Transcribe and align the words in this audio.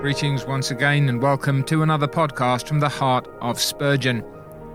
Greetings 0.00 0.46
once 0.46 0.70
again, 0.70 1.10
and 1.10 1.20
welcome 1.20 1.62
to 1.64 1.82
another 1.82 2.08
podcast 2.08 2.66
from 2.66 2.80
the 2.80 2.88
heart 2.88 3.28
of 3.42 3.60
Spurgeon. 3.60 4.24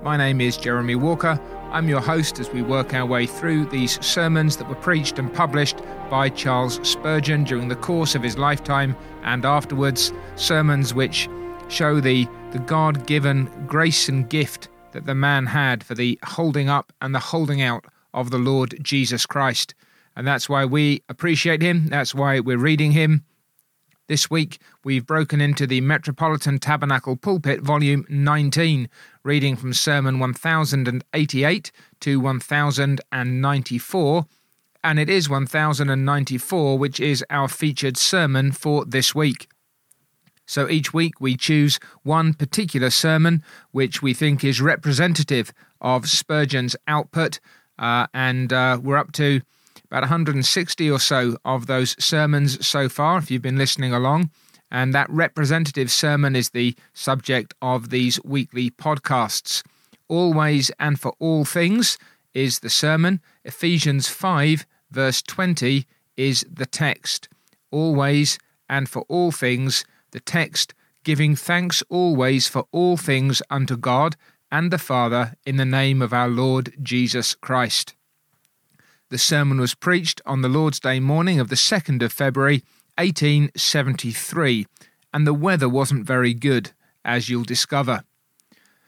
My 0.04 0.18
name 0.18 0.40
is 0.40 0.56
Jeremy 0.56 0.94
Walker. 0.94 1.42
I'm 1.72 1.90
your 1.90 2.00
host 2.00 2.40
as 2.40 2.52
we 2.52 2.62
work 2.62 2.94
our 2.94 3.08
way 3.08 3.26
through 3.26 3.66
these 3.66 4.00
sermons 4.06 4.56
that 4.58 4.70
were 4.70 4.76
preached 4.76 5.18
and 5.18 5.34
published 5.34 5.78
by 6.12 6.30
Charles 6.30 6.80
Spurgeon 6.88 7.44
during 7.44 7.70
the 7.70 7.76
course 7.76 8.14
of 8.14 8.22
his 8.22 8.38
lifetime 8.38 8.96
and 9.24 9.46
afterwards, 9.46 10.14
sermons 10.36 10.94
which 10.94 11.28
show 11.70 12.00
the, 12.00 12.28
the 12.52 12.60
God 12.60 13.08
given 13.08 13.50
grace 13.66 14.08
and 14.08 14.30
gift 14.30 14.70
that 14.92 15.08
the 15.08 15.16
man 15.16 15.48
had 15.48 15.84
for 15.84 15.96
the 15.96 16.20
holding 16.24 16.70
up 16.70 16.94
and 17.02 17.16
the 17.16 17.20
holding 17.20 17.64
out 17.64 17.86
of 18.14 18.30
the 18.30 18.38
Lord 18.38 18.78
Jesus 18.84 19.26
Christ. 19.26 19.74
And 20.16 20.28
that's 20.28 20.48
why 20.48 20.66
we 20.66 21.02
appreciate 21.10 21.64
him, 21.64 21.88
that's 21.88 22.14
why 22.14 22.42
we're 22.42 22.60
reading 22.60 22.92
him 22.92 23.24
this 24.08 24.30
week, 24.30 24.60
we've 24.84 25.06
broken 25.06 25.42
into 25.42 25.66
the 25.66 25.82
Metropolitan 25.82 26.60
Tabernacle 26.60 27.16
Pulpit, 27.16 27.62
Volume 27.62 28.06
19, 28.08 28.88
reading 29.24 29.56
from 29.56 29.74
Sermon 29.74 30.20
1088 30.20 31.72
to 32.02 32.20
1094, 32.20 34.26
and 34.84 35.00
it 35.00 35.10
is 35.10 35.28
1094 35.28 36.78
which 36.78 37.00
is 37.00 37.26
our 37.32 37.48
featured 37.48 37.98
sermon 37.98 38.52
for 38.52 38.86
this 38.86 39.16
week. 39.16 39.48
So 40.46 40.70
each 40.70 40.94
week 40.94 41.20
we 41.20 41.36
choose 41.36 41.80
one 42.04 42.36
particular 42.36 42.92
sermon 42.92 43.42
which 43.72 44.04
we 44.04 44.14
think 44.14 44.44
is 44.44 44.62
representative 44.62 45.52
of 45.82 46.08
Spurgeon's 46.08 46.76
output, 46.88 47.40
uh, 47.80 48.06
and 48.14 48.54
uh, 48.54 48.80
we're 48.82 48.98
up 48.98 49.12
to 49.14 49.42
about 49.96 50.04
160 50.04 50.92
or 50.92 51.00
so 51.00 51.38
of 51.46 51.68
those 51.68 51.96
sermons 52.04 52.68
so 52.68 52.90
far, 52.90 53.18
if 53.18 53.32
you've 53.32 53.42
been 53.42 53.58
listening 53.58 53.94
along. 53.94 54.30
And 54.70 54.94
that 54.94 55.10
representative 55.10 55.90
sermon 55.90 56.36
is 56.36 56.50
the 56.50 56.76
subject 56.94 57.54
of 57.62 57.92
these 57.92 58.22
weekly 58.26 58.70
podcasts. 58.70 59.64
Always 60.10 60.70
and 60.82 61.00
for 61.00 61.14
all 61.18 61.46
things 61.46 61.98
is 62.34 62.60
the 62.60 62.70
sermon. 62.70 63.22
Ephesians 63.46 64.10
5, 64.10 64.66
verse 64.92 65.22
20, 65.22 65.86
is 66.18 66.46
the 66.52 66.66
text. 66.66 67.30
Always 67.72 68.38
and 68.68 68.90
for 68.90 69.06
all 69.08 69.32
things, 69.32 69.86
the 70.12 70.20
text, 70.20 70.74
giving 71.06 71.38
thanks 71.38 71.82
always 71.88 72.50
for 72.50 72.66
all 72.74 72.98
things 72.98 73.42
unto 73.50 73.78
God 73.78 74.18
and 74.52 74.72
the 74.72 74.78
Father 74.78 75.36
in 75.46 75.56
the 75.56 75.64
name 75.64 76.02
of 76.02 76.12
our 76.12 76.28
Lord 76.28 76.74
Jesus 76.84 77.34
Christ. 77.34 77.96
The 79.10 79.18
sermon 79.20 79.60
was 79.60 79.76
preached 79.76 80.20
on 80.26 80.42
the 80.42 80.50
Lord's 80.50 80.80
Day 80.80 81.00
morning 81.00 81.40
of 81.40 81.50
the 81.50 81.56
2nd 81.56 82.02
of 82.02 82.12
February 82.12 82.64
1873, 82.98 84.66
and 85.14 85.28
the 85.28 85.34
weather 85.34 85.70
wasn't 85.70 86.08
very 86.08 86.34
good, 86.34 86.72
as 87.04 87.30
you'll 87.30 87.44
discover. 87.44 88.04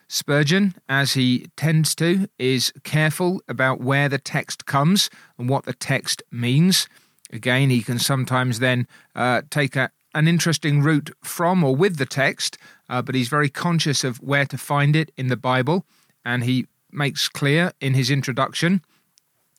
Spurgeon, 0.08 0.74
as 0.90 1.14
he 1.14 1.52
tends 1.56 1.94
to, 1.96 2.28
is 2.40 2.74
careful 2.84 3.44
about 3.48 3.80
where 3.80 4.10
the 4.10 4.18
text 4.18 4.66
comes 4.66 5.12
and 5.38 5.50
what 5.50 5.66
the 5.66 5.74
text 5.74 6.24
means. 6.32 6.88
Again, 7.32 7.70
he 7.70 7.84
can 7.84 8.00
sometimes 8.00 8.58
then 8.58 8.88
uh, 9.16 9.44
take 9.52 9.76
a, 9.76 9.92
an 10.16 10.28
interesting 10.28 10.82
route 10.82 11.12
from 11.24 11.64
or 11.64 11.76
with 11.76 11.98
the 11.98 12.08
text, 12.08 12.58
uh, 12.90 13.04
but 13.04 13.14
he's 13.14 13.30
very 13.30 13.50
conscious 13.50 14.04
of 14.04 14.18
where 14.18 14.46
to 14.48 14.58
find 14.58 14.96
it 14.96 15.12
in 15.16 15.28
the 15.28 15.38
Bible, 15.38 15.86
and 16.26 16.44
he 16.44 16.66
makes 16.92 17.30
clear 17.30 17.72
in 17.80 17.94
his 17.94 18.10
introduction 18.10 18.82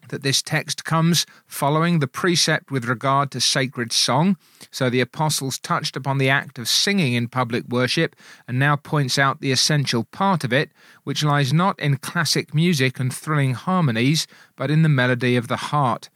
that 0.08 0.22
this 0.22 0.42
text 0.42 0.84
comes 0.84 1.26
following 1.46 1.98
the 1.98 2.06
precept 2.06 2.70
with 2.70 2.84
regard 2.84 3.30
to 3.30 3.40
sacred 3.40 3.92
song. 3.92 4.36
So 4.70 4.90
the 4.90 5.00
apostles 5.00 5.58
touched 5.58 5.96
upon 5.96 6.18
the 6.18 6.28
act 6.28 6.58
of 6.58 6.68
singing 6.68 7.14
in 7.14 7.28
public 7.28 7.66
worship 7.68 8.16
and 8.46 8.58
now 8.58 8.76
points 8.76 9.18
out 9.18 9.40
the 9.40 9.52
essential 9.52 10.04
part 10.04 10.44
of 10.44 10.52
it, 10.52 10.70
which 11.04 11.24
lies 11.24 11.52
not 11.52 11.78
in 11.78 11.96
classic 11.96 12.54
music 12.54 12.98
and 12.98 13.12
thrilling 13.12 13.54
harmonies, 13.54 14.26
but 14.56 14.70
in 14.70 14.82
the 14.82 14.88
melody 14.88 15.36
of 15.36 15.48
the 15.48 15.56
heart. 15.56 16.10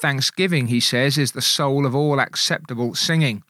Thanksgiving, 0.00 0.68
he 0.68 0.80
says, 0.80 1.18
is 1.18 1.32
the 1.32 1.42
soul 1.42 1.84
of 1.84 1.94
all 1.94 2.20
acceptable 2.20 2.94
singing. 2.94 3.42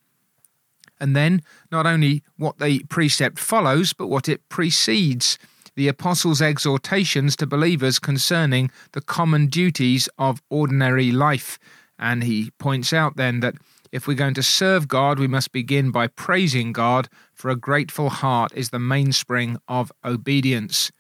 And 1.01 1.17
then, 1.17 1.43
not 1.73 1.87
only 1.87 2.23
what 2.37 2.59
the 2.59 2.85
precept 2.91 3.39
follows, 3.39 3.93
but 3.93 4.09
what 4.09 4.29
it 4.29 4.47
precedes 4.49 5.39
the 5.75 5.89
Apostles' 5.89 6.43
exhortations 6.43 7.37
to 7.37 7.47
believers 7.47 7.99
concerning 7.99 8.71
the 8.93 9.01
common 9.01 9.47
duties 9.47 10.09
of 10.19 10.43
ordinary 10.51 11.11
life. 11.11 11.59
And 11.99 12.25
he 12.25 12.51
points 12.59 12.93
out 12.93 13.17
then 13.17 13.41
that 13.41 13.55
if 13.93 14.07
we're 14.07 14.15
going 14.15 14.35
to 14.35 14.43
serve 14.43 14.87
God, 14.87 15.19
we 15.19 15.27
must 15.27 15.53
begin 15.53 15.91
by 15.91 16.07
praising 16.07 16.73
God, 16.73 17.09
for 17.35 17.51
a 17.51 17.57
grateful 17.57 18.11
heart 18.11 18.53
is 18.55 18.71
the 18.71 18.79
mainspring 18.79 19.57
of 19.67 19.91
obedience. 20.05 20.93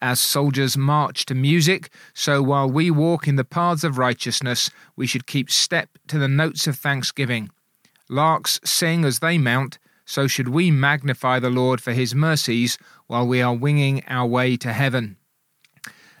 As 0.00 0.18
soldiers 0.18 0.76
march 0.76 1.24
to 1.26 1.34
music, 1.34 1.90
so 2.12 2.42
while 2.42 2.68
we 2.68 2.90
walk 2.90 3.28
in 3.28 3.36
the 3.36 3.44
paths 3.44 3.84
of 3.84 3.98
righteousness, 3.98 4.70
we 4.96 5.06
should 5.06 5.28
keep 5.28 5.48
step 5.48 5.90
to 6.08 6.18
the 6.18 6.26
notes 6.26 6.66
of 6.66 6.76
thanksgiving. 6.76 7.50
Larks 8.08 8.58
sing 8.64 9.04
as 9.04 9.20
they 9.20 9.38
mount, 9.38 9.78
so 10.04 10.26
should 10.26 10.48
we 10.48 10.70
magnify 10.70 11.38
the 11.38 11.50
Lord 11.50 11.80
for 11.80 11.92
his 11.92 12.14
mercies 12.14 12.78
while 13.06 13.26
we 13.26 13.40
are 13.42 13.54
winging 13.54 14.02
our 14.06 14.26
way 14.26 14.56
to 14.56 14.72
heaven. 14.72 15.16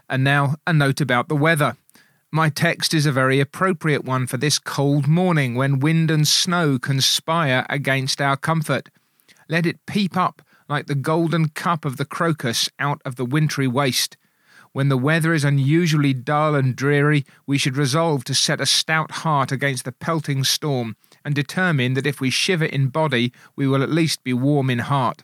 And 0.08 0.22
now, 0.24 0.56
a 0.66 0.72
note 0.72 1.00
about 1.00 1.28
the 1.28 1.36
weather. 1.36 1.76
My 2.30 2.48
text 2.48 2.94
is 2.94 3.06
a 3.06 3.12
very 3.12 3.40
appropriate 3.40 4.04
one 4.04 4.26
for 4.26 4.36
this 4.36 4.58
cold 4.58 5.06
morning 5.06 5.54
when 5.54 5.80
wind 5.80 6.10
and 6.10 6.26
snow 6.26 6.78
conspire 6.78 7.66
against 7.68 8.20
our 8.20 8.36
comfort. 8.36 8.88
Let 9.48 9.66
it 9.66 9.84
peep 9.86 10.16
up 10.16 10.42
like 10.68 10.86
the 10.86 10.94
golden 10.94 11.50
cup 11.50 11.84
of 11.84 11.98
the 11.98 12.06
crocus 12.06 12.70
out 12.78 13.02
of 13.04 13.16
the 13.16 13.26
wintry 13.26 13.66
waste. 13.66 14.16
When 14.72 14.88
the 14.88 14.96
weather 14.96 15.34
is 15.34 15.44
unusually 15.44 16.14
dull 16.14 16.54
and 16.54 16.74
dreary, 16.74 17.26
we 17.46 17.58
should 17.58 17.76
resolve 17.76 18.24
to 18.24 18.34
set 18.34 18.60
a 18.60 18.66
stout 18.66 19.10
heart 19.10 19.52
against 19.52 19.84
the 19.84 19.92
pelting 19.92 20.44
storm, 20.44 20.96
and 21.24 21.34
determine 21.34 21.94
that 21.94 22.06
if 22.06 22.20
we 22.20 22.30
shiver 22.30 22.64
in 22.64 22.88
body, 22.88 23.32
we 23.56 23.66
will 23.66 23.82
at 23.82 23.90
least 23.90 24.24
be 24.24 24.32
warm 24.32 24.70
in 24.70 24.80
heart. 24.80 25.22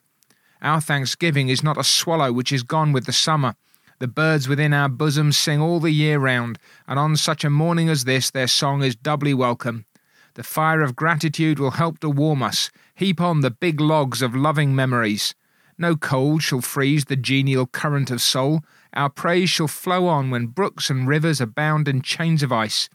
Our 0.61 0.81
thanksgiving 0.81 1.49
is 1.49 1.63
not 1.63 1.79
a 1.79 1.85
swallow 1.85 2.33
which 2.33 2.53
is 2.53 2.63
gone 2.63 2.93
with 2.93 3.07
the 3.07 3.13
summer. 3.13 3.55
The 4.01 4.09
birds 4.09 4.49
within 4.49 4.73
our 4.73 4.89
bosoms 4.89 5.37
sing 5.37 5.61
all 5.61 5.81
the 5.81 5.91
year 5.91 6.19
round, 6.19 6.59
and 6.87 6.99
on 6.99 7.17
such 7.17 7.45
a 7.45 7.51
morning 7.51 7.89
as 7.89 8.05
this, 8.05 8.31
their 8.31 8.47
song 8.47 8.83
is 8.83 8.95
doubly 8.95 9.35
welcome. 9.35 9.87
The 10.35 10.45
fire 10.45 10.83
of 10.83 10.95
gratitude 10.95 11.59
will 11.59 11.73
help 11.73 11.99
to 12.01 12.09
warm 12.09 12.43
us. 12.43 12.71
Heap 12.95 13.21
on 13.21 13.41
the 13.41 13.51
big 13.51 13.81
logs 13.81 14.23
of 14.23 14.37
loving 14.37 14.75
memories. 14.75 15.35
No 15.77 15.97
cold 15.97 16.43
shall 16.43 16.61
freeze 16.61 17.07
the 17.07 17.17
genial 17.17 17.67
current 17.67 18.11
of 18.11 18.21
soul. 18.21 18.63
Our 18.93 19.11
praise 19.11 19.51
shall 19.51 19.69
flow 19.69 20.07
on 20.07 20.31
when 20.31 20.47
brooks 20.47 20.91
and 20.91 21.09
rivers 21.09 21.41
abound 21.41 21.89
in 21.89 22.03
chains 22.03 22.43
of 22.43 22.53
ice. 22.53 22.89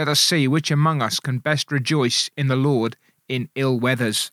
Let 0.00 0.08
us 0.08 0.20
see 0.20 0.48
which 0.48 0.70
among 0.70 1.02
us 1.02 1.20
can 1.20 1.40
best 1.40 1.70
rejoice 1.70 2.30
in 2.34 2.48
the 2.48 2.56
Lord 2.56 2.96
in 3.28 3.50
ill 3.54 3.78
weathers. 3.78 4.30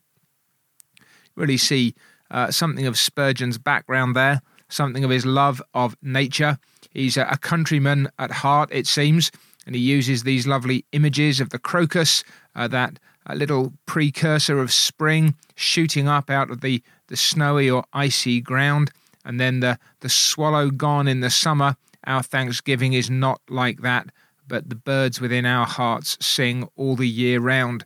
Really 1.36 1.58
see 1.58 1.94
uh, 2.32 2.52
something 2.52 2.88
of 2.88 2.98
Spurgeon's 2.98 3.58
background 3.58 4.16
there, 4.16 4.42
something 4.70 5.04
of 5.04 5.10
his 5.10 5.26
love 5.26 5.62
of 5.74 5.98
nature. 6.02 6.58
He's 6.92 7.18
a, 7.18 7.38
countryman 7.42 8.08
at 8.18 8.32
heart, 8.32 8.70
it 8.72 8.88
seems, 8.88 9.30
and 9.66 9.76
he 9.76 9.82
uses 9.82 10.24
these 10.24 10.48
lovely 10.48 10.86
images 10.94 11.42
of 11.42 11.50
the 11.50 11.60
crocus, 11.60 12.24
uh, 12.56 12.70
that 12.70 12.98
a 13.26 13.36
little 13.36 13.74
precursor 13.86 14.60
of 14.60 14.72
spring 14.72 15.36
shooting 15.56 16.08
up 16.08 16.30
out 16.30 16.50
of 16.50 16.62
the, 16.62 16.82
the 17.08 17.18
snowy 17.18 17.70
or 17.70 17.84
icy 17.92 18.40
ground, 18.40 18.90
and 19.26 19.38
then 19.38 19.60
the, 19.60 19.78
the 20.00 20.08
swallow 20.08 20.70
gone 20.70 21.10
in 21.10 21.20
the 21.20 21.30
summer. 21.30 21.76
Our 22.06 22.24
thanksgiving 22.24 22.94
is 22.94 23.10
not 23.10 23.42
like 23.50 23.82
that, 23.82 24.12
but 24.48 24.70
the 24.70 24.76
birds 24.76 25.20
within 25.20 25.46
our 25.46 25.66
hearts 25.66 26.18
sing 26.26 26.68
all 26.76 26.96
the 26.96 27.08
year 27.08 27.40
round. 27.40 27.86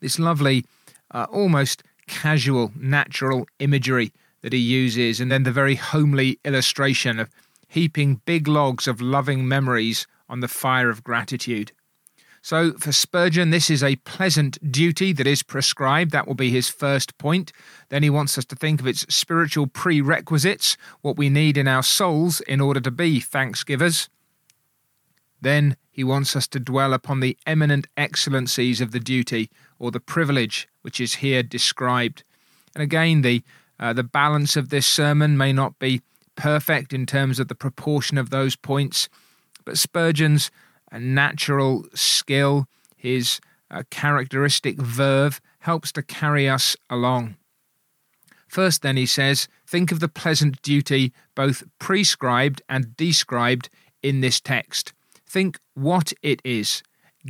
This 0.00 0.18
lovely, 0.18 0.64
uh, 1.10 1.26
almost 1.30 1.82
casual, 2.06 2.72
natural 2.76 3.46
imagery 3.58 4.12
that 4.42 4.52
he 4.52 4.58
uses, 4.58 5.20
and 5.20 5.30
then 5.30 5.44
the 5.44 5.52
very 5.52 5.76
homely 5.76 6.38
illustration 6.44 7.18
of 7.18 7.30
heaping 7.68 8.20
big 8.26 8.48
logs 8.48 8.86
of 8.86 9.00
loving 9.00 9.48
memories 9.48 10.06
on 10.28 10.40
the 10.40 10.48
fire 10.48 10.90
of 10.90 11.04
gratitude. 11.04 11.72
So, 12.44 12.72
for 12.72 12.90
Spurgeon, 12.90 13.50
this 13.50 13.70
is 13.70 13.84
a 13.84 13.96
pleasant 13.96 14.72
duty 14.72 15.12
that 15.12 15.28
is 15.28 15.44
prescribed. 15.44 16.10
That 16.10 16.26
will 16.26 16.34
be 16.34 16.50
his 16.50 16.68
first 16.68 17.16
point. 17.16 17.52
Then 17.88 18.02
he 18.02 18.10
wants 18.10 18.36
us 18.36 18.44
to 18.46 18.56
think 18.56 18.80
of 18.80 18.86
its 18.88 19.06
spiritual 19.14 19.68
prerequisites, 19.68 20.76
what 21.02 21.16
we 21.16 21.28
need 21.28 21.56
in 21.56 21.68
our 21.68 21.84
souls 21.84 22.40
in 22.40 22.60
order 22.60 22.80
to 22.80 22.90
be 22.90 23.20
thanksgivers. 23.20 24.08
Then 25.42 25.76
he 25.90 26.04
wants 26.04 26.34
us 26.34 26.48
to 26.48 26.60
dwell 26.60 26.94
upon 26.94 27.20
the 27.20 27.36
eminent 27.46 27.86
excellencies 27.96 28.80
of 28.80 28.92
the 28.92 29.00
duty 29.00 29.50
or 29.78 29.90
the 29.90 30.00
privilege 30.00 30.68
which 30.80 31.00
is 31.00 31.16
here 31.16 31.42
described. 31.42 32.24
And 32.74 32.82
again, 32.82 33.20
the 33.20 33.42
uh, 33.78 33.92
the 33.92 34.04
balance 34.04 34.56
of 34.56 34.68
this 34.68 34.86
sermon 34.86 35.36
may 35.36 35.52
not 35.52 35.78
be 35.80 36.02
perfect 36.36 36.92
in 36.92 37.04
terms 37.04 37.40
of 37.40 37.48
the 37.48 37.54
proportion 37.54 38.16
of 38.16 38.30
those 38.30 38.54
points, 38.54 39.08
but 39.64 39.76
Spurgeon's 39.76 40.52
uh, 40.92 40.98
natural 40.98 41.84
skill, 41.92 42.68
his 42.96 43.40
a 43.70 43.84
characteristic 43.84 44.76
verve, 44.76 45.40
helps 45.60 45.90
to 45.92 46.02
carry 46.02 46.48
us 46.48 46.76
along. 46.88 47.36
First, 48.46 48.82
then, 48.82 48.98
he 48.98 49.06
says, 49.06 49.48
think 49.66 49.90
of 49.90 50.00
the 50.00 50.08
pleasant 50.08 50.60
duty 50.60 51.12
both 51.34 51.64
prescribed 51.78 52.60
and 52.68 52.96
described 52.96 53.70
in 54.02 54.20
this 54.20 54.40
text. 54.40 54.92
Think 55.32 55.58
what 55.72 56.12
it 56.20 56.42
is 56.44 56.82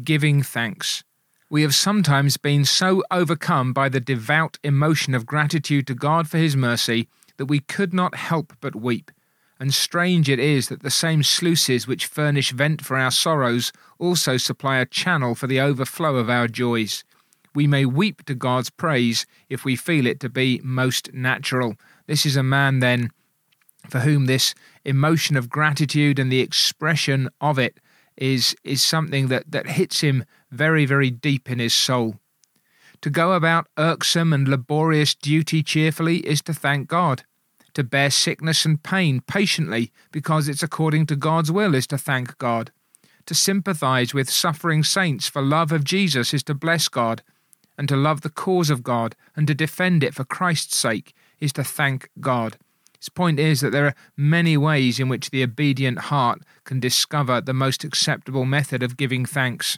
giving 0.02 0.42
thanks. 0.42 1.04
We 1.48 1.62
have 1.62 1.72
sometimes 1.72 2.36
been 2.36 2.64
so 2.64 3.04
overcome 3.12 3.72
by 3.72 3.88
the 3.88 4.00
devout 4.00 4.58
emotion 4.64 5.14
of 5.14 5.24
gratitude 5.24 5.86
to 5.86 5.94
God 5.94 6.28
for 6.28 6.38
His 6.38 6.56
mercy 6.56 7.08
that 7.36 7.46
we 7.46 7.60
could 7.60 7.94
not 7.94 8.16
help 8.16 8.54
but 8.60 8.74
weep. 8.74 9.12
And 9.60 9.72
strange 9.72 10.28
it 10.28 10.40
is 10.40 10.66
that 10.66 10.82
the 10.82 10.90
same 10.90 11.22
sluices 11.22 11.86
which 11.86 12.06
furnish 12.06 12.50
vent 12.50 12.84
for 12.84 12.98
our 12.98 13.12
sorrows 13.12 13.70
also 14.00 14.36
supply 14.36 14.78
a 14.78 14.86
channel 14.86 15.36
for 15.36 15.46
the 15.46 15.60
overflow 15.60 16.16
of 16.16 16.28
our 16.28 16.48
joys. 16.48 17.04
We 17.54 17.68
may 17.68 17.84
weep 17.84 18.24
to 18.24 18.34
God's 18.34 18.70
praise 18.70 19.26
if 19.48 19.64
we 19.64 19.76
feel 19.76 20.08
it 20.08 20.18
to 20.18 20.28
be 20.28 20.60
most 20.64 21.12
natural. 21.14 21.76
This 22.08 22.26
is 22.26 22.34
a 22.34 22.42
man, 22.42 22.80
then, 22.80 23.10
for 23.88 24.00
whom 24.00 24.26
this 24.26 24.56
emotion 24.84 25.36
of 25.36 25.48
gratitude 25.48 26.18
and 26.18 26.32
the 26.32 26.40
expression 26.40 27.28
of 27.40 27.60
it 27.60 27.78
is, 28.16 28.54
is 28.64 28.82
something 28.82 29.28
that, 29.28 29.50
that 29.50 29.68
hits 29.68 30.00
him 30.00 30.24
very, 30.50 30.84
very 30.86 31.10
deep 31.10 31.50
in 31.50 31.58
his 31.58 31.74
soul. 31.74 32.16
To 33.02 33.10
go 33.10 33.32
about 33.32 33.66
irksome 33.76 34.32
and 34.32 34.46
laborious 34.46 35.14
duty 35.14 35.62
cheerfully 35.62 36.18
is 36.18 36.40
to 36.42 36.54
thank 36.54 36.88
God. 36.88 37.24
To 37.74 37.82
bear 37.82 38.10
sickness 38.10 38.64
and 38.64 38.82
pain 38.82 39.20
patiently 39.20 39.90
because 40.12 40.48
it's 40.48 40.62
according 40.62 41.06
to 41.06 41.16
God's 41.16 41.50
will 41.50 41.74
is 41.74 41.86
to 41.88 41.98
thank 41.98 42.38
God. 42.38 42.70
To 43.26 43.34
sympathize 43.34 44.14
with 44.14 44.30
suffering 44.30 44.84
saints 44.84 45.28
for 45.28 45.42
love 45.42 45.72
of 45.72 45.84
Jesus 45.84 46.34
is 46.34 46.42
to 46.44 46.54
bless 46.54 46.88
God. 46.88 47.22
And 47.78 47.88
to 47.88 47.96
love 47.96 48.20
the 48.20 48.30
cause 48.30 48.70
of 48.70 48.82
God 48.82 49.16
and 49.34 49.46
to 49.46 49.54
defend 49.54 50.04
it 50.04 50.14
for 50.14 50.24
Christ's 50.24 50.76
sake 50.76 51.14
is 51.40 51.52
to 51.54 51.64
thank 51.64 52.10
God. 52.20 52.58
His 53.02 53.08
point 53.08 53.40
is 53.40 53.62
that 53.62 53.72
there 53.72 53.86
are 53.86 53.96
many 54.16 54.56
ways 54.56 55.00
in 55.00 55.08
which 55.08 55.30
the 55.30 55.42
obedient 55.42 55.98
heart 55.98 56.40
can 56.62 56.78
discover 56.78 57.40
the 57.40 57.52
most 57.52 57.82
acceptable 57.82 58.44
method 58.44 58.80
of 58.80 58.96
giving 58.96 59.26
thanks. 59.26 59.76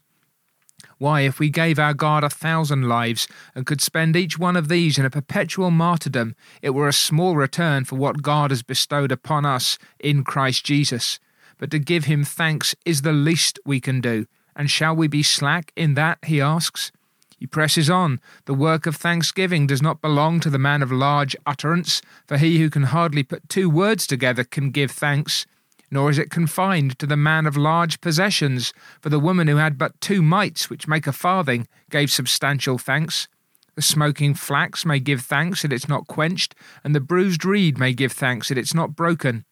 Why, 0.99 1.23
if 1.23 1.39
we 1.39 1.49
gave 1.49 1.79
our 1.79 1.95
God 1.95 2.23
a 2.23 2.29
thousand 2.29 2.87
lives 2.87 3.27
and 3.55 3.65
could 3.65 3.81
spend 3.81 4.15
each 4.15 4.39
one 4.39 4.57
of 4.57 4.69
these 4.69 4.99
in 4.99 5.07
a 5.07 5.11
perpetual 5.11 5.71
martyrdom, 5.71 6.37
it 6.61 6.71
were 6.71 6.87
a 6.87 6.93
small 6.93 7.35
return 7.35 7.87
for 7.87 7.97
what 7.97 8.21
God 8.21 8.51
has 8.51 8.63
bestowed 8.63 9.11
upon 9.11 9.47
us 9.47 9.79
in 9.99 10.23
Christ 10.23 10.67
Jesus. 10.67 11.19
But 11.57 11.71
to 11.71 11.79
give 11.79 12.05
him 12.05 12.25
thanks 12.25 12.75
is 12.85 13.01
the 13.01 13.15
least 13.15 13.59
we 13.65 13.81
can 13.81 14.03
do. 14.03 14.27
And 14.55 14.71
shall 14.71 14.95
we 14.95 15.09
be 15.09 15.23
slack 15.23 15.73
in 15.75 15.95
that? 15.95 16.19
he 16.27 16.43
asks. 16.43 16.93
He 17.39 17.47
presses 17.47 17.91
on. 17.91 18.21
The 18.47 18.55
work 18.55 18.87
of 18.87 18.97
thanksgiving 18.97 19.67
does 19.67 19.83
not 19.83 20.01
belong 20.01 20.41
to 20.41 20.51
the 20.51 20.59
man 20.59 20.83
of 20.83 20.93
large 20.93 21.37
utterance, 21.47 22.01
for 22.27 22.39
he 22.39 22.59
who 22.59 22.71
can 22.71 22.85
hardly 22.85 23.23
put 23.23 23.49
two 23.49 23.69
words 23.69 24.07
together 24.07 24.45
can 24.45 24.71
give 24.71 24.91
thanks. 24.91 25.47
Nor 25.91 26.11
is 26.11 26.19
it 26.19 26.31
confined 26.31 26.99
to 26.99 27.07
the 27.07 27.17
man 27.17 27.47
of 27.47 27.57
large 27.57 28.01
possessions, 28.01 28.73
for 29.01 29.11
the 29.11 29.21
woman 29.21 29.49
who 29.49 29.57
had 29.57 29.79
but 29.79 30.01
two 30.01 30.23
mites, 30.23 30.71
which 30.71 30.89
make 30.89 31.07
a 31.07 31.13
farthing, 31.13 31.69
gave 31.91 32.11
substantial 32.11 32.79
thanks. 32.79 33.29
The 33.75 33.83
smoking 33.83 34.35
flax 34.35 34.85
may 34.85 35.01
give 35.01 35.23
thanks 35.23 35.63
that 35.63 35.73
it's 35.73 35.89
not 35.89 36.07
quenched, 36.07 36.55
and 36.83 36.95
the 36.95 37.01
bruised 37.01 37.45
reed 37.45 37.79
may 37.79 37.93
give 37.93 38.13
thanks 38.13 38.49
that 38.49 38.59
it's 38.59 38.75
not 38.75 38.97
broken. 38.97 39.45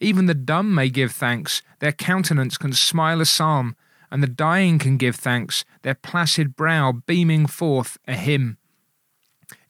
Even 0.00 0.26
the 0.26 0.34
dumb 0.34 0.74
may 0.74 0.88
give 0.88 1.12
thanks, 1.12 1.62
their 1.80 1.92
countenance 1.92 2.56
can 2.56 2.72
smile 2.72 3.20
a 3.20 3.26
psalm, 3.26 3.76
and 4.10 4.22
the 4.22 4.28
dying 4.28 4.78
can 4.78 4.96
give 4.96 5.16
thanks, 5.16 5.64
their 5.82 5.94
placid 5.94 6.56
brow 6.56 6.92
beaming 6.92 7.46
forth 7.46 7.98
a 8.06 8.14
hymn. 8.14 8.58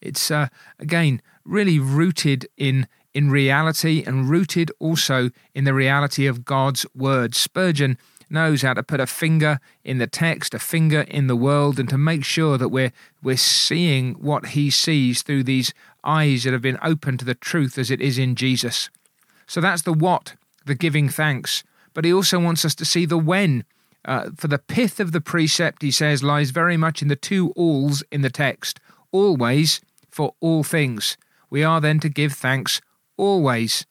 It's, 0.01 0.31
uh, 0.31 0.49
again, 0.79 1.21
really 1.45 1.79
rooted 1.79 2.49
in 2.57 2.87
in 3.13 3.29
reality 3.29 4.05
and 4.07 4.31
rooted 4.31 4.71
also 4.79 5.31
in 5.53 5.65
the 5.65 5.75
reality 5.75 6.27
of 6.27 6.45
God's 6.45 6.87
word. 6.95 7.35
Spurgeon 7.35 7.99
knows 8.31 8.63
how 8.63 8.73
to 8.73 8.85
put 8.85 9.01
a 9.01 9.07
finger 9.07 9.59
in 9.83 9.99
the 9.99 10.07
text, 10.07 10.55
a 10.55 10.59
finger 10.61 11.01
in 11.01 11.27
the 11.27 11.35
world, 11.37 11.81
and 11.81 11.89
to 11.89 11.99
make 11.99 12.25
sure 12.25 12.57
that 12.57 12.69
we're 12.69 12.93
we're 13.23 13.37
seeing 13.37 14.15
what 14.15 14.47
he 14.47 14.71
sees 14.71 15.23
through 15.23 15.43
these 15.43 15.75
eyes 16.05 16.45
that 16.45 16.53
have 16.53 16.63
been 16.63 16.79
opened 16.83 17.19
to 17.19 17.25
the 17.25 17.35
truth 17.35 17.77
as 17.77 17.91
it 17.91 18.01
is 18.01 18.17
in 18.17 18.37
Jesus. 18.37 18.89
So 19.47 19.61
that's 19.61 19.83
the 19.83 19.93
what, 19.93 20.37
the 20.65 20.77
giving 20.77 21.09
thanks. 21.09 21.65
But 21.93 22.05
he 22.05 22.13
also 22.13 22.39
wants 22.39 22.65
us 22.65 22.75
to 22.77 22.85
see 22.85 23.05
the 23.05 23.19
when. 23.19 23.65
Uh, 24.05 24.31
for 24.37 24.49
the 24.49 24.59
pith 24.59 24.99
of 24.99 25.13
the 25.13 25.21
precept, 25.21 25.83
he 25.83 25.91
says, 25.91 26.23
lies 26.23 26.51
very 26.51 26.77
much 26.77 27.03
in 27.03 27.09
the 27.09 27.17
two 27.17 27.51
alls 27.57 28.03
in 28.11 28.23
the 28.23 28.31
text 28.31 28.81
always 29.13 29.81
for 30.11 30.35
all 30.41 30.63
things. 30.63 31.17
We 31.49 31.63
are 31.65 31.81
then 31.81 32.01
to 32.01 32.09
give 32.09 32.33
thanks 32.33 32.81
always. 33.17 33.87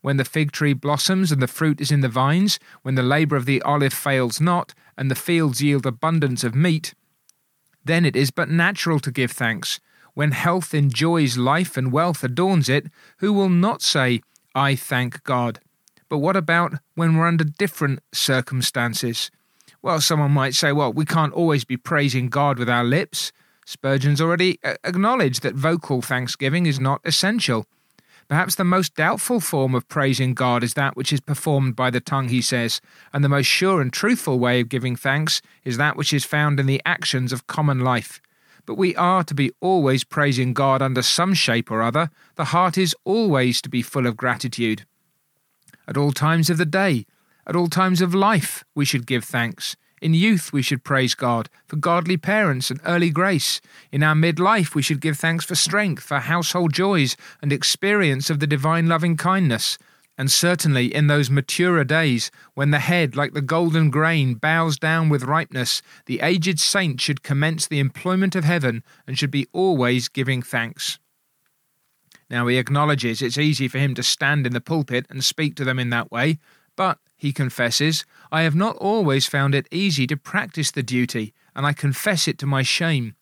When 0.00 0.16
the 0.16 0.24
fig 0.24 0.50
tree 0.50 0.72
blossoms 0.72 1.30
and 1.30 1.40
the 1.40 1.46
fruit 1.46 1.80
is 1.80 1.92
in 1.92 2.00
the 2.00 2.08
vines, 2.08 2.58
when 2.82 2.96
the 2.96 3.02
labour 3.02 3.36
of 3.36 3.46
the 3.46 3.62
olive 3.62 3.92
fails 3.92 4.40
not, 4.40 4.74
and 4.96 5.10
the 5.10 5.14
fields 5.14 5.62
yield 5.62 5.86
abundance 5.86 6.42
of 6.42 6.54
meat, 6.54 6.94
then 7.84 8.04
it 8.04 8.16
is 8.16 8.30
but 8.30 8.50
natural 8.50 8.98
to 9.00 9.10
give 9.10 9.30
thanks. 9.30 9.80
When 10.14 10.32
health 10.32 10.74
enjoys 10.74 11.38
life 11.38 11.76
and 11.76 11.92
wealth 11.92 12.22
adorns 12.24 12.68
it, 12.68 12.86
who 13.18 13.32
will 13.32 13.48
not 13.48 13.80
say, 13.80 14.22
I 14.54 14.74
thank 14.74 15.22
God? 15.24 15.60
But 16.08 16.18
what 16.18 16.36
about 16.36 16.74
when 16.94 17.16
we're 17.16 17.26
under 17.26 17.44
different 17.44 18.00
circumstances? 18.12 19.30
Well, 19.82 20.00
someone 20.00 20.30
might 20.30 20.54
say, 20.54 20.70
well, 20.70 20.92
we 20.92 21.04
can't 21.04 21.32
always 21.32 21.64
be 21.64 21.76
praising 21.76 22.28
God 22.28 22.56
with 22.56 22.70
our 22.70 22.84
lips. 22.84 23.32
Spurgeon's 23.66 24.20
already 24.20 24.60
uh, 24.62 24.74
acknowledged 24.84 25.42
that 25.42 25.56
vocal 25.56 26.00
thanksgiving 26.00 26.66
is 26.66 26.78
not 26.78 27.00
essential. 27.04 27.66
Perhaps 28.28 28.54
the 28.54 28.64
most 28.64 28.94
doubtful 28.94 29.40
form 29.40 29.74
of 29.74 29.88
praising 29.88 30.34
God 30.34 30.62
is 30.62 30.74
that 30.74 30.96
which 30.96 31.12
is 31.12 31.20
performed 31.20 31.74
by 31.74 31.90
the 31.90 32.00
tongue, 32.00 32.28
he 32.28 32.40
says, 32.40 32.80
and 33.12 33.24
the 33.24 33.28
most 33.28 33.46
sure 33.46 33.80
and 33.80 33.92
truthful 33.92 34.38
way 34.38 34.60
of 34.60 34.68
giving 34.68 34.94
thanks 34.94 35.42
is 35.64 35.76
that 35.76 35.96
which 35.96 36.12
is 36.12 36.24
found 36.24 36.60
in 36.60 36.66
the 36.66 36.80
actions 36.86 37.32
of 37.32 37.48
common 37.48 37.80
life. 37.80 38.20
But 38.64 38.76
we 38.76 38.94
are 38.94 39.24
to 39.24 39.34
be 39.34 39.50
always 39.60 40.04
praising 40.04 40.54
God 40.54 40.80
under 40.80 41.02
some 41.02 41.34
shape 41.34 41.70
or 41.70 41.82
other. 41.82 42.08
The 42.36 42.46
heart 42.46 42.78
is 42.78 42.94
always 43.04 43.60
to 43.62 43.68
be 43.68 43.82
full 43.82 44.06
of 44.06 44.16
gratitude. 44.16 44.86
At 45.88 45.96
all 45.96 46.12
times 46.12 46.48
of 46.48 46.58
the 46.58 46.64
day, 46.64 47.04
at 47.46 47.56
all 47.56 47.68
times 47.68 48.00
of 48.00 48.14
life, 48.14 48.64
we 48.74 48.84
should 48.84 49.06
give 49.06 49.24
thanks. 49.24 49.76
In 50.00 50.14
youth, 50.14 50.52
we 50.52 50.62
should 50.62 50.82
praise 50.82 51.14
God 51.14 51.48
for 51.66 51.76
godly 51.76 52.16
parents 52.16 52.70
and 52.70 52.80
early 52.84 53.10
grace. 53.10 53.60
In 53.92 54.02
our 54.02 54.16
midlife, 54.16 54.74
we 54.74 54.82
should 54.82 55.00
give 55.00 55.16
thanks 55.16 55.44
for 55.44 55.54
strength, 55.54 56.02
for 56.02 56.18
household 56.18 56.72
joys, 56.72 57.16
and 57.40 57.52
experience 57.52 58.28
of 58.28 58.40
the 58.40 58.46
divine 58.48 58.88
loving 58.88 59.16
kindness. 59.16 59.78
And 60.18 60.30
certainly 60.30 60.92
in 60.92 61.06
those 61.06 61.30
maturer 61.30 61.84
days, 61.84 62.30
when 62.54 62.70
the 62.70 62.80
head, 62.80 63.16
like 63.16 63.32
the 63.32 63.40
golden 63.40 63.90
grain, 63.90 64.34
bows 64.34 64.76
down 64.76 65.08
with 65.08 65.22
ripeness, 65.22 65.82
the 66.06 66.20
aged 66.20 66.58
saint 66.58 67.00
should 67.00 67.22
commence 67.22 67.66
the 67.66 67.78
employment 67.78 68.34
of 68.34 68.44
heaven 68.44 68.82
and 69.06 69.16
should 69.16 69.30
be 69.30 69.46
always 69.52 70.08
giving 70.08 70.42
thanks. 70.42 70.98
Now 72.28 72.46
he 72.46 72.58
acknowledges 72.58 73.22
it's 73.22 73.38
easy 73.38 73.68
for 73.68 73.78
him 73.78 73.94
to 73.94 74.02
stand 74.02 74.46
in 74.46 74.52
the 74.52 74.60
pulpit 74.60 75.06
and 75.08 75.24
speak 75.24 75.54
to 75.56 75.64
them 75.64 75.78
in 75.78 75.90
that 75.90 76.10
way, 76.10 76.38
but, 76.76 76.98
he 77.22 77.32
confesses, 77.32 78.04
I 78.32 78.42
have 78.42 78.56
not 78.56 78.74
always 78.78 79.26
found 79.28 79.54
it 79.54 79.68
easy 79.70 80.08
to 80.08 80.16
practice 80.16 80.72
the 80.72 80.82
duty, 80.82 81.32
and 81.54 81.64
I 81.64 81.72
confess 81.72 82.26
it 82.26 82.36
to 82.38 82.46
my 82.46 82.64
shame. 82.64 83.14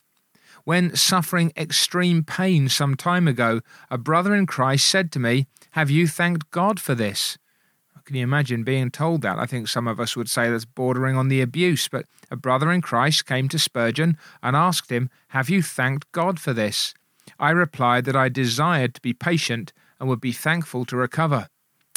When 0.65 0.97
suffering 0.97 1.53
extreme 1.55 2.25
pain 2.25 2.71
some 2.71 2.95
time 2.95 3.29
ago, 3.29 3.61
a 3.91 3.99
brother 3.99 4.35
in 4.35 4.47
Christ 4.47 4.89
said 4.89 5.13
to 5.13 5.19
me, 5.19 5.49
Have 5.73 5.91
you 5.91 6.09
thanked 6.09 6.51
God 6.51 6.81
for 6.81 6.95
this? 6.95 7.37
Can 8.07 8.17
you 8.17 8.23
imagine 8.23 8.65
being 8.65 8.91
told 8.91 9.21
that? 9.21 9.39
I 9.39 9.45
think 9.45 9.69
some 9.69 9.87
of 9.87 10.01
us 10.01 10.17
would 10.17 10.31
say 10.31 10.49
that's 10.49 10.65
bordering 10.65 11.19
on 11.19 11.29
the 11.29 11.43
abuse, 11.43 11.87
but 11.87 12.07
a 12.31 12.37
brother 12.37 12.73
in 12.73 12.81
Christ 12.81 13.27
came 13.27 13.51
to 13.51 13.59
Spurgeon 13.59 14.17
and 14.43 14.57
asked 14.57 14.91
him, 14.91 15.11
Have 15.29 15.51
you 15.51 15.61
thanked 15.61 16.11
God 16.13 16.41
for 16.41 16.55
this? 16.55 16.95
I 17.39 17.51
replied 17.51 18.07
that 18.07 18.17
I 18.17 18.31
desired 18.31 18.95
to 18.95 19.03
be 19.03 19.13
patient 19.13 19.75
and 20.01 20.09
would 20.09 20.23
be 20.23 20.33
thankful 20.33 20.87
to 20.87 20.97
recover. 20.97 21.49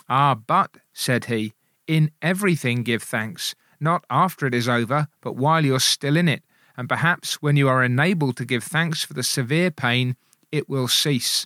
Ah, 0.09 0.35
but, 0.35 0.71
said 0.91 1.25
he, 1.25 1.53
in 1.87 2.11
everything 2.21 2.83
give 2.83 3.03
thanks, 3.03 3.55
not 3.79 4.05
after 4.09 4.47
it 4.47 4.53
is 4.53 4.69
over, 4.69 5.07
but 5.21 5.35
while 5.35 5.65
you're 5.65 5.79
still 5.79 6.17
in 6.17 6.27
it, 6.27 6.43
and 6.77 6.89
perhaps 6.89 7.41
when 7.41 7.55
you 7.55 7.67
are 7.67 7.83
enabled 7.83 8.37
to 8.37 8.45
give 8.45 8.63
thanks 8.63 9.03
for 9.03 9.13
the 9.13 9.23
severe 9.23 9.69
pain, 9.69 10.15
it 10.51 10.69
will 10.69 10.87
cease. 10.87 11.45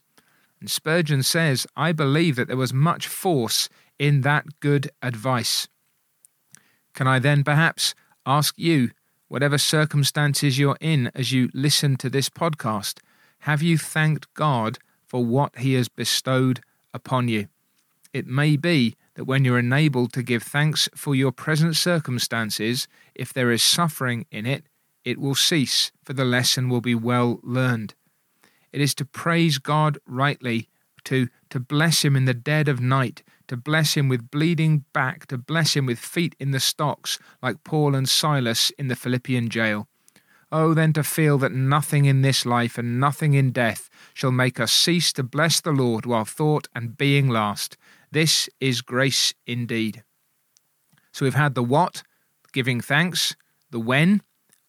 And 0.60 0.70
Spurgeon 0.70 1.24
says, 1.24 1.68
I 1.76 1.92
believe 1.92 2.36
that 2.36 2.48
there 2.48 2.58
was 2.58 2.74
much 2.74 3.08
force 3.08 3.70
in 4.00 4.22
that 4.22 4.60
good 4.60 4.90
advice. 5.02 5.68
Can 6.94 7.08
I 7.08 7.20
then 7.20 7.44
perhaps 7.44 7.94
ask 8.26 8.56
you, 8.58 8.92
whatever 9.28 9.58
circumstances 9.58 10.58
you're 10.58 10.78
in 10.80 11.12
as 11.14 11.32
you 11.32 11.50
listen 11.54 11.96
to 11.98 12.10
this 12.10 12.30
podcast, 12.30 13.00
have 13.40 13.62
you 13.62 13.78
thanked 13.78 14.34
God 14.34 14.80
for 15.06 15.24
what 15.24 15.58
He 15.60 15.74
has 15.74 15.90
bestowed 15.90 16.62
upon 16.94 17.28
you? 17.28 17.48
It 18.14 18.28
may 18.28 18.58
be 18.58 18.96
that 19.16 19.26
when 19.26 19.44
you're 19.44 19.60
enabled 19.60 20.14
to 20.14 20.24
give 20.24 20.44
thanks 20.44 20.90
for 20.96 21.16
your 21.16 21.32
present 21.32 21.76
circumstances, 21.76 22.88
if 23.16 23.34
there 23.34 23.52
is 23.52 23.64
suffering 23.64 24.26
in 24.32 24.46
it, 24.46 24.66
it 25.04 25.20
will 25.20 25.36
cease, 25.36 25.92
for 26.04 26.14
the 26.14 26.26
lesson 26.26 26.70
will 26.70 26.82
be 26.82 26.96
well 26.96 27.40
learned. 27.44 27.96
It 28.72 28.82
is 28.82 28.94
to 28.96 29.06
praise 29.06 29.58
God 29.58 29.98
rightly, 30.06 30.70
to, 31.06 31.30
to 31.50 31.60
bless 31.60 32.04
Him 32.04 32.16
in 32.16 32.26
the 32.26 32.34
dead 32.34 32.68
of 32.68 32.82
night, 32.82 33.24
to 33.48 33.56
bless 33.56 33.94
Him 33.96 34.10
with 34.10 34.30
bleeding 34.30 34.84
back, 34.94 35.26
to 35.28 35.38
bless 35.38 35.76
Him 35.76 35.86
with 35.86 36.00
feet 36.00 36.36
in 36.40 36.52
the 36.52 36.60
stocks, 36.60 37.20
like 37.42 37.64
Paul 37.64 37.96
and 37.96 38.08
Silas 38.08 38.72
in 38.72 38.88
the 38.88 38.96
Philippian 38.96 39.50
jail. 39.50 39.88
Oh, 40.52 40.74
then 40.74 40.94
to 40.94 41.04
feel 41.04 41.38
that 41.40 41.52
nothing 41.52 42.06
in 42.06 42.22
this 42.22 42.46
life 42.46 42.78
and 42.78 43.00
nothing 43.00 43.34
in 43.34 43.52
death 43.52 43.90
shall 44.14 44.32
make 44.32 44.60
us 44.60 44.72
cease 44.72 45.12
to 45.14 45.24
bless 45.24 45.60
the 45.60 45.72
Lord 45.72 46.06
while 46.06 46.26
thought 46.26 46.68
and 46.74 46.98
being 46.98 47.28
last. 47.28 47.78
This 48.12 48.50
is 48.60 48.82
grace 48.82 49.34
indeed. 49.46 50.04
So 51.12 51.26
we've 51.26 51.34
had 51.34 51.56
the 51.56 51.64
what, 51.64 52.04
giving 52.54 52.80
thanks, 52.80 53.36
the 53.72 53.80
when, 53.80 54.22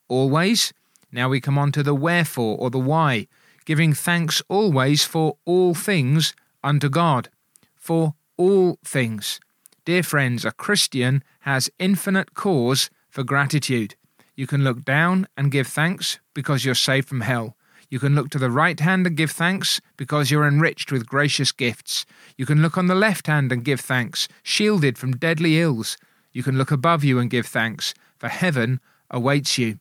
always. 0.08 0.72
Now 1.12 1.28
we 1.28 1.40
come 1.40 1.58
on 1.58 1.72
to 1.72 1.82
the 1.82 1.94
wherefore 1.94 2.56
or 2.58 2.70
the 2.70 2.78
why, 2.78 3.28
giving 3.64 3.92
thanks 3.92 4.42
always 4.48 5.04
for 5.04 5.36
all 5.44 5.74
things 5.74 6.34
unto 6.64 6.88
God. 6.88 7.28
For 7.76 8.14
all 8.36 8.78
things. 8.84 9.40
Dear 9.84 10.02
friends, 10.02 10.44
a 10.44 10.52
Christian 10.52 11.22
has 11.40 11.70
infinite 11.78 12.34
cause 12.34 12.90
for 13.10 13.24
gratitude. 13.24 13.94
You 14.34 14.46
can 14.46 14.64
look 14.64 14.84
down 14.84 15.26
and 15.36 15.50
give 15.50 15.66
thanks 15.66 16.18
because 16.32 16.64
you're 16.64 16.74
saved 16.74 17.08
from 17.08 17.22
hell. 17.22 17.56
You 17.90 17.98
can 17.98 18.14
look 18.14 18.28
to 18.30 18.38
the 18.38 18.50
right 18.50 18.78
hand 18.78 19.06
and 19.06 19.16
give 19.16 19.30
thanks 19.30 19.80
because 19.96 20.30
you're 20.30 20.46
enriched 20.46 20.92
with 20.92 21.06
gracious 21.06 21.52
gifts. 21.52 22.04
You 22.36 22.44
can 22.44 22.60
look 22.60 22.76
on 22.76 22.86
the 22.86 22.94
left 22.94 23.26
hand 23.26 23.50
and 23.50 23.64
give 23.64 23.80
thanks, 23.80 24.28
shielded 24.42 24.98
from 24.98 25.16
deadly 25.16 25.58
ills. 25.60 25.96
You 26.32 26.42
can 26.42 26.58
look 26.58 26.70
above 26.70 27.02
you 27.02 27.18
and 27.18 27.30
give 27.30 27.46
thanks, 27.46 27.94
for 28.18 28.28
heaven 28.28 28.80
awaits 29.10 29.56
you. 29.56 29.78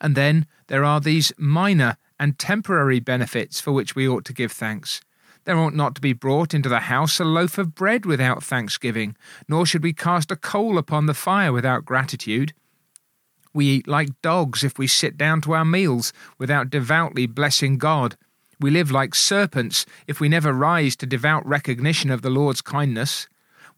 And 0.00 0.14
then 0.14 0.46
there 0.66 0.84
are 0.84 1.00
these 1.00 1.32
minor 1.38 1.96
and 2.18 2.38
temporary 2.38 3.00
benefits 3.00 3.60
for 3.60 3.72
which 3.72 3.94
we 3.94 4.06
ought 4.06 4.24
to 4.26 4.34
give 4.34 4.52
thanks. 4.52 5.00
There 5.44 5.58
ought 5.58 5.74
not 5.74 5.94
to 5.94 6.00
be 6.02 6.12
brought 6.12 6.52
into 6.52 6.68
the 6.68 6.80
house 6.80 7.18
a 7.18 7.24
loaf 7.24 7.56
of 7.56 7.74
bread 7.74 8.04
without 8.04 8.44
thanksgiving, 8.44 9.16
nor 9.48 9.64
should 9.64 9.82
we 9.82 9.94
cast 9.94 10.30
a 10.30 10.36
coal 10.36 10.76
upon 10.76 11.06
the 11.06 11.14
fire 11.14 11.52
without 11.52 11.86
gratitude. 11.86 12.52
We 13.52 13.66
eat 13.66 13.88
like 13.88 14.20
dogs 14.22 14.62
if 14.62 14.78
we 14.78 14.86
sit 14.86 15.16
down 15.16 15.40
to 15.42 15.52
our 15.52 15.64
meals 15.64 16.12
without 16.38 16.70
devoutly 16.70 17.26
blessing 17.26 17.78
God. 17.78 18.16
We 18.60 18.70
live 18.70 18.90
like 18.90 19.14
serpents 19.14 19.86
if 20.06 20.20
we 20.20 20.28
never 20.28 20.52
rise 20.52 20.94
to 20.96 21.06
devout 21.06 21.46
recognition 21.46 22.10
of 22.10 22.22
the 22.22 22.30
Lord's 22.30 22.60
kindness. 22.60 23.26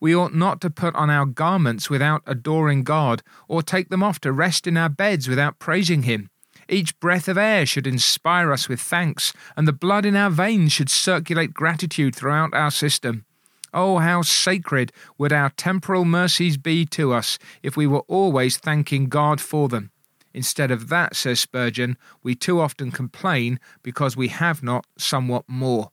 We 0.01 0.15
ought 0.15 0.35
not 0.35 0.61
to 0.63 0.71
put 0.71 0.95
on 0.97 1.11
our 1.11 1.25
garments 1.25 1.89
without 1.89 2.23
adoring 2.27 2.83
God, 2.83 3.23
or 3.47 3.63
take 3.63 3.89
them 3.89 4.03
off 4.03 4.19
to 4.21 4.33
rest 4.33 4.67
in 4.67 4.77
our 4.77 4.89
beds 4.89 5.29
without 5.29 5.61
praising 5.61 6.03
Him. 6.03 6.29
Each 6.69 6.99
breath 6.99 7.29
of 7.29 7.39
air 7.39 7.65
should 7.67 7.87
inspire 7.87 8.53
us 8.53 8.69
with 8.69 8.81
thanks, 8.81 9.33
and 9.57 9.69
the 9.69 9.73
blood 9.73 10.05
in 10.05 10.17
our 10.17 10.31
veins 10.31 10.73
should 10.73 10.91
circulate 10.91 11.55
gratitude 11.55 12.17
throughout 12.17 12.53
our 12.53 12.71
system. 12.73 13.25
Oh, 13.73 13.99
how 13.99 14.23
sacred 14.23 14.93
would 15.17 15.33
our 15.33 15.51
temporal 15.51 16.05
mercies 16.05 16.57
be 16.57 16.85
to 16.87 17.13
us 17.13 17.39
if 17.63 17.77
we 17.77 17.87
were 17.87 18.05
always 18.09 18.59
thanking 18.59 19.09
God 19.09 19.41
for 19.41 19.69
them. 19.69 19.91
Instead 20.35 20.71
of 20.71 20.89
that, 20.89 21.15
says 21.17 21.41
Spurgeon, 21.41 21.97
we 22.23 22.35
too 22.35 22.61
often 22.61 22.91
complain 22.91 23.61
because 23.83 24.17
we 24.17 24.29
have 24.29 24.63
not 24.63 24.87
somewhat 24.97 25.45
more. 25.47 25.91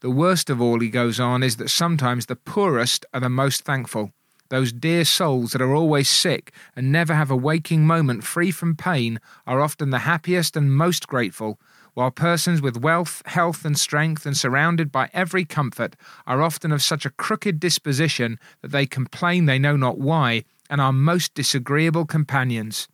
The 0.00 0.10
worst 0.10 0.50
of 0.50 0.60
all, 0.60 0.80
he 0.80 0.90
goes 0.90 1.18
on, 1.18 1.42
is 1.42 1.56
that 1.56 1.70
sometimes 1.70 2.26
the 2.26 2.36
poorest 2.36 3.06
are 3.14 3.20
the 3.20 3.28
most 3.28 3.62
thankful. 3.62 4.12
Those 4.50 4.72
dear 4.72 5.04
souls 5.04 5.52
that 5.52 5.62
are 5.62 5.74
always 5.74 6.08
sick 6.08 6.52
and 6.76 6.92
never 6.92 7.14
have 7.14 7.30
a 7.30 7.36
waking 7.36 7.86
moment 7.86 8.24
free 8.24 8.50
from 8.50 8.76
pain 8.76 9.18
are 9.46 9.60
often 9.60 9.90
the 9.90 10.00
happiest 10.00 10.56
and 10.56 10.74
most 10.74 11.06
grateful, 11.06 11.58
while 11.94 12.10
persons 12.10 12.60
with 12.60 12.76
wealth, 12.76 13.22
health, 13.26 13.64
and 13.64 13.78
strength, 13.78 14.26
and 14.26 14.36
surrounded 14.36 14.92
by 14.92 15.08
every 15.12 15.44
comfort, 15.44 15.96
are 16.26 16.42
often 16.42 16.72
of 16.72 16.82
such 16.82 17.06
a 17.06 17.10
crooked 17.10 17.58
disposition 17.58 18.38
that 18.62 18.70
they 18.70 18.86
complain 18.86 19.46
they 19.46 19.58
know 19.58 19.76
not 19.76 19.98
why, 19.98 20.44
and 20.68 20.80
are 20.80 20.92
most 20.92 21.34
disagreeable 21.34 22.04
companions. 22.04 22.88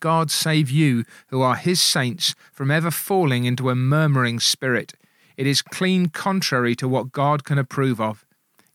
God 0.00 0.30
save 0.30 0.70
you, 0.70 1.04
who 1.28 1.42
are 1.42 1.56
his 1.56 1.80
saints, 1.80 2.34
from 2.52 2.70
ever 2.70 2.90
falling 2.90 3.44
into 3.44 3.70
a 3.70 3.74
murmuring 3.74 4.40
spirit. 4.40 4.94
It 5.36 5.46
is 5.46 5.62
clean 5.62 6.08
contrary 6.08 6.74
to 6.76 6.88
what 6.88 7.12
God 7.12 7.44
can 7.44 7.58
approve 7.58 8.00
of. 8.00 8.24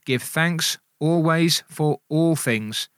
Give 0.06 0.22
thanks 0.22 0.78
always 1.00 1.64
for 1.68 2.00
all 2.10 2.36
things. 2.36 2.90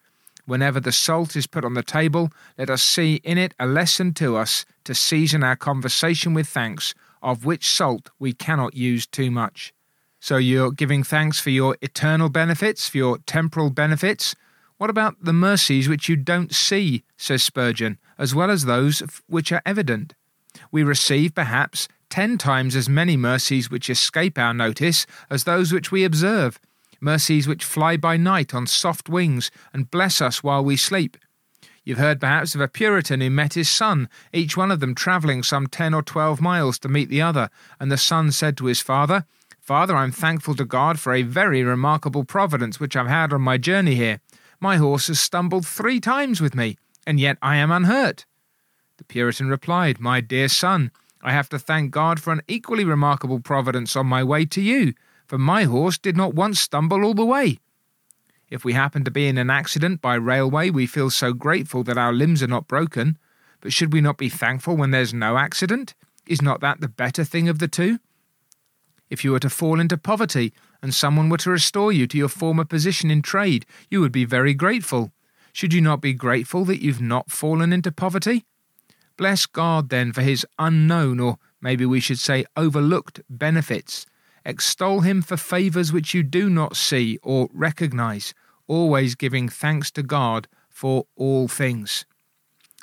Whenever 0.48 0.80
the 0.80 0.94
salt 0.94 1.36
is 1.36 1.46
put 1.46 1.66
on 1.66 1.74
the 1.74 1.84
table, 1.84 2.32
let 2.58 2.70
us 2.70 2.82
see 2.82 3.16
in 3.26 3.38
it 3.38 3.54
a 3.60 3.68
lesson 3.68 4.14
to 4.14 4.38
us 4.38 4.64
to 4.86 4.96
season 4.96 5.44
our 5.44 5.58
conversation 5.58 6.34
with 6.34 6.48
thanks, 6.48 6.96
of 7.22 7.44
which 7.44 7.70
salt 7.70 8.10
we 8.18 8.32
cannot 8.32 8.74
use 8.74 9.06
too 9.06 9.30
much. 9.30 9.74
So 10.22 10.38
you're 10.38 10.72
giving 10.72 11.04
thanks 11.04 11.38
for 11.38 11.50
your 11.50 11.76
eternal 11.82 12.30
benefits, 12.30 12.88
for 12.88 12.98
your 12.98 13.18
temporal 13.18 13.70
benefits. 13.70 14.36
What 14.78 14.90
about 14.90 15.18
the 15.22 15.34
mercies 15.34 15.90
which 15.90 16.08
you 16.08 16.16
don't 16.16 16.56
see, 16.56 17.04
says 17.18 17.44
Spurgeon, 17.44 17.98
as 18.18 18.34
well 18.34 18.50
as 18.50 18.64
those 18.64 19.04
which 19.28 19.52
are 19.52 19.62
evident? 19.66 20.16
We 20.72 20.82
receive, 20.82 21.36
perhaps, 21.36 21.90
ten 22.10 22.38
times 22.38 22.74
as 22.74 22.88
many 22.88 23.18
mercies 23.18 23.70
which 23.70 23.90
escape 23.90 24.38
our 24.38 24.54
notice 24.54 25.06
as 25.30 25.44
those 25.44 25.74
which 25.74 25.92
we 25.92 26.06
observe, 26.06 26.58
mercies 27.00 27.48
which 27.48 27.64
fly 27.64 27.98
by 27.98 28.18
night 28.18 28.54
on 28.54 28.68
soft 28.68 29.10
wings 29.10 29.52
and 29.74 29.92
bless 29.92 30.22
us 30.22 30.44
while 30.44 30.64
we 30.64 30.78
sleep. 30.78 31.18
You've 31.84 31.98
heard 31.98 32.20
perhaps 32.20 32.54
of 32.54 32.62
a 32.62 32.68
Puritan 32.68 33.22
who 33.22 33.30
met 33.30 33.54
his 33.54 33.70
son, 33.70 34.10
each 34.34 34.58
one 34.58 34.72
of 34.72 34.82
them 34.82 34.94
travelling 34.94 35.42
some 35.42 35.68
ten 35.68 35.94
or 35.94 36.02
twelve 36.02 36.42
miles 36.42 36.78
to 36.80 36.90
meet 36.90 37.10
the 37.10 37.22
other, 37.22 37.50
and 37.80 37.92
the 37.92 37.98
son 37.98 38.32
said 38.32 38.58
to 38.58 38.66
his 38.66 38.82
father, 38.82 39.26
Father, 39.62 39.96
I'm 39.96 40.12
thankful 40.12 40.56
to 40.56 40.66
God 40.66 41.00
for 41.00 41.14
a 41.14 41.24
very 41.24 41.64
remarkable 41.64 42.24
providence 42.24 42.80
which 42.80 42.96
I've 42.96 43.08
had 43.08 43.34
on 43.34 43.42
my 43.42 43.58
journey 43.58 43.96
here. 43.96 44.20
My 44.60 44.78
horse 44.78 45.08
has 45.08 45.20
stumbled 45.20 45.66
three 45.66 46.00
times 46.00 46.42
with 46.42 46.56
me, 46.56 46.78
and 47.06 47.20
yet 47.20 47.38
I 47.42 47.58
am 47.58 47.72
unhurt. 47.72 48.26
The 48.98 49.04
Puritan 49.04 49.50
replied, 49.50 50.00
My 50.00 50.22
dear 50.22 50.48
son, 50.48 50.92
I 51.22 51.32
have 51.32 51.50
to 51.50 51.60
thank 51.60 51.92
God 51.92 52.20
for 52.20 52.34
an 52.34 52.42
equally 52.48 52.86
remarkable 52.86 53.40
providence 53.40 53.96
on 53.96 54.08
my 54.08 54.24
way 54.24 54.46
to 54.46 54.62
you, 54.62 54.94
for 55.28 55.38
my 55.38 55.64
horse 55.64 55.98
did 55.98 56.18
not 56.18 56.34
once 56.34 56.60
stumble 56.60 57.04
all 57.04 57.14
the 57.14 57.26
way. 57.26 57.60
If 58.50 58.64
we 58.64 58.74
happen 58.74 59.04
to 59.04 59.12
be 59.12 59.28
in 59.28 59.38
an 59.38 59.50
accident 59.50 60.02
by 60.02 60.16
railway, 60.16 60.70
we 60.70 60.88
feel 60.88 61.10
so 61.10 61.34
grateful 61.34 61.84
that 61.84 61.98
our 61.98 62.14
limbs 62.14 62.42
are 62.42 62.48
not 62.48 62.68
broken. 62.68 63.18
But 63.60 63.74
should 63.74 63.92
we 63.92 64.02
not 64.02 64.18
be 64.18 64.30
thankful 64.30 64.78
when 64.78 64.92
there's 64.92 65.14
no 65.14 65.38
accident? 65.38 65.94
Is 66.28 66.42
not 66.42 66.62
that 66.62 66.80
the 66.80 66.88
better 66.88 67.24
thing 67.24 67.50
of 67.50 67.60
the 67.60 67.68
two? 67.68 68.00
If 69.10 69.24
you 69.24 69.32
were 69.32 69.40
to 69.40 69.50
fall 69.50 69.80
into 69.80 69.98
poverty 69.98 70.54
and 70.82 70.94
someone 70.94 71.30
were 71.30 71.38
to 71.38 71.50
restore 71.50 71.92
you 71.92 72.08
to 72.08 72.18
your 72.18 72.30
former 72.30 72.66
position 72.66 73.12
in 73.12 73.22
trade, 73.22 73.66
you 73.90 74.00
would 74.02 74.12
be 74.12 74.26
very 74.26 74.54
grateful. 74.54 75.12
Should 75.52 75.74
you 75.74 75.82
not 75.82 76.02
be 76.02 76.14
grateful 76.14 76.66
that 76.66 76.84
you've 76.84 77.02
not 77.02 77.32
fallen 77.32 77.74
into 77.74 77.92
poverty? 77.92 78.46
Bless 79.18 79.46
God 79.46 79.90
then 79.90 80.14
for 80.14 80.22
his 80.22 80.46
unknown, 80.60 81.20
or 81.20 81.40
maybe 81.60 81.86
we 81.86 82.00
should 82.00 82.20
say 82.20 82.46
overlooked, 82.56 83.22
benefits. 83.30 84.06
Extol 84.48 85.02
him 85.02 85.22
for 85.22 85.36
favours 85.36 85.92
which 85.92 86.14
you 86.14 86.24
do 86.24 86.50
not 86.50 86.78
see 86.78 87.20
or 87.22 87.50
recognize, 87.52 88.34
always 88.66 89.14
giving 89.14 89.50
thanks 89.50 89.92
to 89.92 90.02
God 90.02 90.48
for 90.70 91.06
all 91.18 91.50
things. 91.50 92.06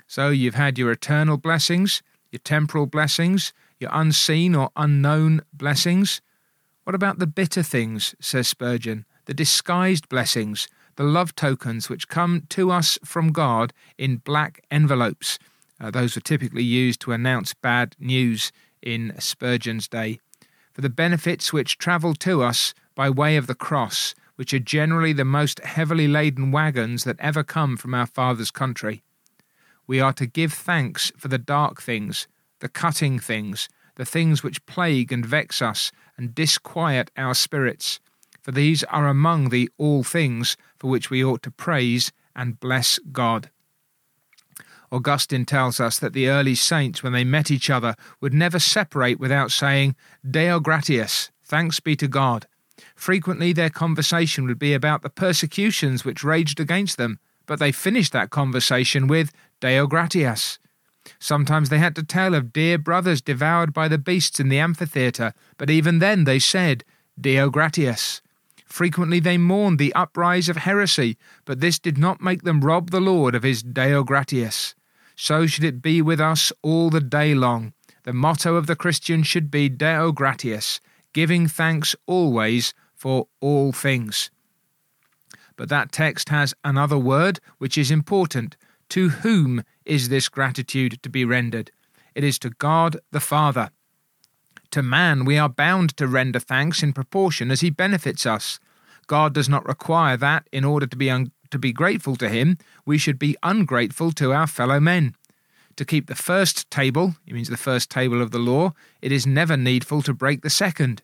So 0.07 0.29
you've 0.29 0.57
had 0.57 0.79
your 0.79 0.93
eternal 0.93 1.39
blessings, 1.39 2.03
your 2.31 2.41
temporal 2.45 2.85
blessings, 2.85 3.55
your 3.81 3.89
unseen 3.95 4.55
or 4.55 4.69
unknown 4.77 5.41
blessings. 5.55 6.21
What 6.83 6.95
about 6.95 7.19
the 7.19 7.27
bitter 7.27 7.63
things, 7.63 8.15
says 8.21 8.47
Spurgeon, 8.47 9.07
the 9.25 9.33
disguised 9.33 10.11
blessings, 10.11 10.69
the 10.97 11.05
love 11.05 11.35
tokens 11.35 11.89
which 11.89 12.09
come 12.09 12.43
to 12.51 12.71
us 12.71 12.99
from 13.07 13.33
God 13.33 13.73
in 13.97 14.19
black 14.19 14.63
envelopes? 14.71 15.39
Uh, 15.81 15.91
those 15.91 16.15
were 16.15 16.21
typically 16.21 16.63
used 16.63 17.01
to 17.01 17.13
announce 17.13 17.55
bad 17.55 17.97
news 17.99 18.53
in 18.83 19.15
Spurgeon's 19.19 19.89
day. 19.89 20.21
For 20.75 20.81
the 20.81 20.91
benefits 20.91 21.53
which 21.53 21.79
travel 21.79 22.15
to 22.17 22.43
us 22.43 22.75
by 22.95 23.09
way 23.09 23.37
of 23.37 23.47
the 23.47 23.55
cross, 23.55 24.15
which 24.35 24.53
are 24.53 24.59
generally 24.59 25.13
the 25.13 25.25
most 25.25 25.61
heavily 25.61 26.09
laden 26.09 26.51
wagons 26.51 27.05
that 27.05 27.21
ever 27.21 27.45
come 27.45 27.77
from 27.77 27.95
our 27.95 28.07
Father's 28.07 28.51
country. 28.51 29.05
We 29.87 30.01
are 30.01 30.13
to 30.15 30.27
give 30.27 30.53
thanks 30.53 31.13
for 31.17 31.29
the 31.29 31.39
dark 31.39 31.81
things, 31.81 32.27
the 32.59 32.69
cutting 32.69 33.21
things, 33.21 33.69
the 33.95 34.05
things 34.05 34.43
which 34.43 34.67
plague 34.67 35.13
and 35.13 35.25
vex 35.25 35.63
us 35.63 35.93
and 36.17 36.35
disquiet 36.35 37.11
our 37.17 37.35
spirits, 37.35 38.01
for 38.43 38.51
these 38.51 38.83
are 38.85 39.09
among 39.09 39.51
the 39.51 39.71
all 39.79 40.03
things 40.03 40.57
for 40.79 40.91
which 40.91 41.09
we 41.09 41.25
ought 41.25 41.43
to 41.43 41.51
praise 41.51 42.13
and 42.35 42.59
bless 42.59 42.99
God. 43.13 43.51
Augustine 44.95 45.45
tells 45.45 45.81
us 45.81 45.99
that 45.99 46.13
the 46.13 46.29
early 46.29 46.55
saints, 46.55 47.03
when 47.03 47.13
they 47.13 47.25
met 47.25 47.51
each 47.51 47.69
other, 47.69 47.97
would 48.21 48.33
never 48.33 48.61
separate 48.61 49.19
without 49.19 49.51
saying, 49.51 49.97
Deo 50.29 50.61
gratias, 50.61 51.33
thanks 51.43 51.81
be 51.81 51.97
to 51.97 52.07
God. 52.07 52.47
Frequently 52.95 53.53
their 53.53 53.71
conversation 53.71 54.47
would 54.47 54.59
be 54.59 54.73
about 54.73 55.03
the 55.03 55.11
persecutions 55.11 56.05
which 56.05 56.23
raged 56.23 56.61
against 56.61 56.97
them, 56.97 57.19
but 57.45 57.59
they 57.59 57.73
finished 57.73 58.13
that 58.13 58.31
conversation 58.31 59.09
with, 59.09 59.33
Deo 59.61 59.89
gratias. 59.89 60.61
Sometimes 61.19 61.71
they 61.71 61.79
had 61.79 61.97
to 61.97 62.05
tell 62.05 62.33
of 62.33 62.53
dear 62.53 62.79
brothers 62.79 63.21
devoured 63.21 63.73
by 63.73 63.89
the 63.89 63.99
beasts 63.99 64.39
in 64.39 64.49
the 64.49 64.61
amphitheatre, 64.61 65.35
but 65.59 65.71
even 65.71 65.99
then 65.99 66.23
they 66.23 66.39
said, 66.39 66.85
Deo 67.21 67.51
gratias. 67.51 68.23
Frequently 68.65 69.19
they 69.19 69.39
mourned 69.39 69.81
the 69.81 69.95
uprise 69.95 70.49
of 70.49 70.59
heresy, 70.59 71.17
but 71.45 71.59
this 71.59 71.81
did 71.81 71.99
not 71.99 72.21
make 72.21 72.43
them 72.43 72.61
rob 72.61 72.91
the 72.91 73.01
Lord 73.01 73.35
of 73.35 73.43
his 73.43 73.61
Deo 73.61 74.05
gratias. 74.05 74.77
So 75.17 75.47
should 75.47 75.65
it 75.65 75.83
be 75.83 76.03
with 76.03 76.21
us 76.21 76.53
all 76.63 76.91
the 76.91 77.01
day 77.01 77.35
long. 77.35 77.73
The 78.03 78.13
motto 78.13 78.57
of 78.57 78.67
the 78.67 78.77
Christian 78.77 79.23
should 79.23 79.51
be 79.51 79.69
Deo 79.69 80.13
gratias, 80.13 80.81
giving 81.13 81.49
thanks 81.49 81.97
always 82.07 82.75
for 82.95 83.29
all 83.41 83.73
things. 83.73 84.31
But 85.57 85.69
that 85.69 85.93
text 85.93 86.29
has 86.29 86.55
another 86.65 86.99
word 86.99 87.41
which 87.59 87.79
is 87.79 87.91
important. 87.91 88.57
To 88.91 89.09
whom 89.09 89.65
is 89.85 90.09
this 90.09 90.29
gratitude 90.29 91.03
to 91.03 91.09
be 91.09 91.25
rendered? 91.25 91.71
It 92.15 92.25
is 92.25 92.39
to 92.41 92.51
God 92.51 92.99
the 93.11 93.21
Father. 93.21 93.71
To 94.73 94.83
man 94.83 95.25
we 95.25 95.39
are 95.39 95.49
bound 95.49 95.97
to 95.97 96.09
render 96.09 96.41
thanks 96.41 96.83
in 96.83 96.93
proportion 96.93 97.51
as 97.51 97.61
he 97.61 97.71
benefits 97.71 98.27
us. 98.27 98.59
God 99.07 99.33
does 99.33 99.49
not 99.49 99.67
require 99.67 100.17
that, 100.17 100.49
in 100.51 100.65
order 100.65 100.87
to 100.87 100.97
be, 100.97 101.11
un- 101.11 101.31
to 101.51 101.59
be 101.59 101.73
grateful 101.73 102.17
to 102.17 102.29
him, 102.29 102.59
we 102.85 102.99
should 102.99 103.19
be 103.19 103.37
ungrateful 103.43 104.13
to 104.13 104.33
our 104.33 104.47
fellow 104.47 104.81
men. 104.81 105.15
To 105.77 105.85
keep 105.85 106.07
the 106.07 106.15
first 106.15 106.71
table, 106.71 107.17
it 107.27 107.35
means 107.35 107.49
the 107.49 107.57
first 107.57 107.91
table 107.91 108.23
of 108.23 108.31
the 108.31 108.39
law, 108.39 108.75
it 109.03 109.11
is 109.11 109.27
never 109.27 109.57
needful 109.57 110.03
to 110.03 110.15
break 110.15 110.43
the 110.43 110.51
second. 110.51 111.03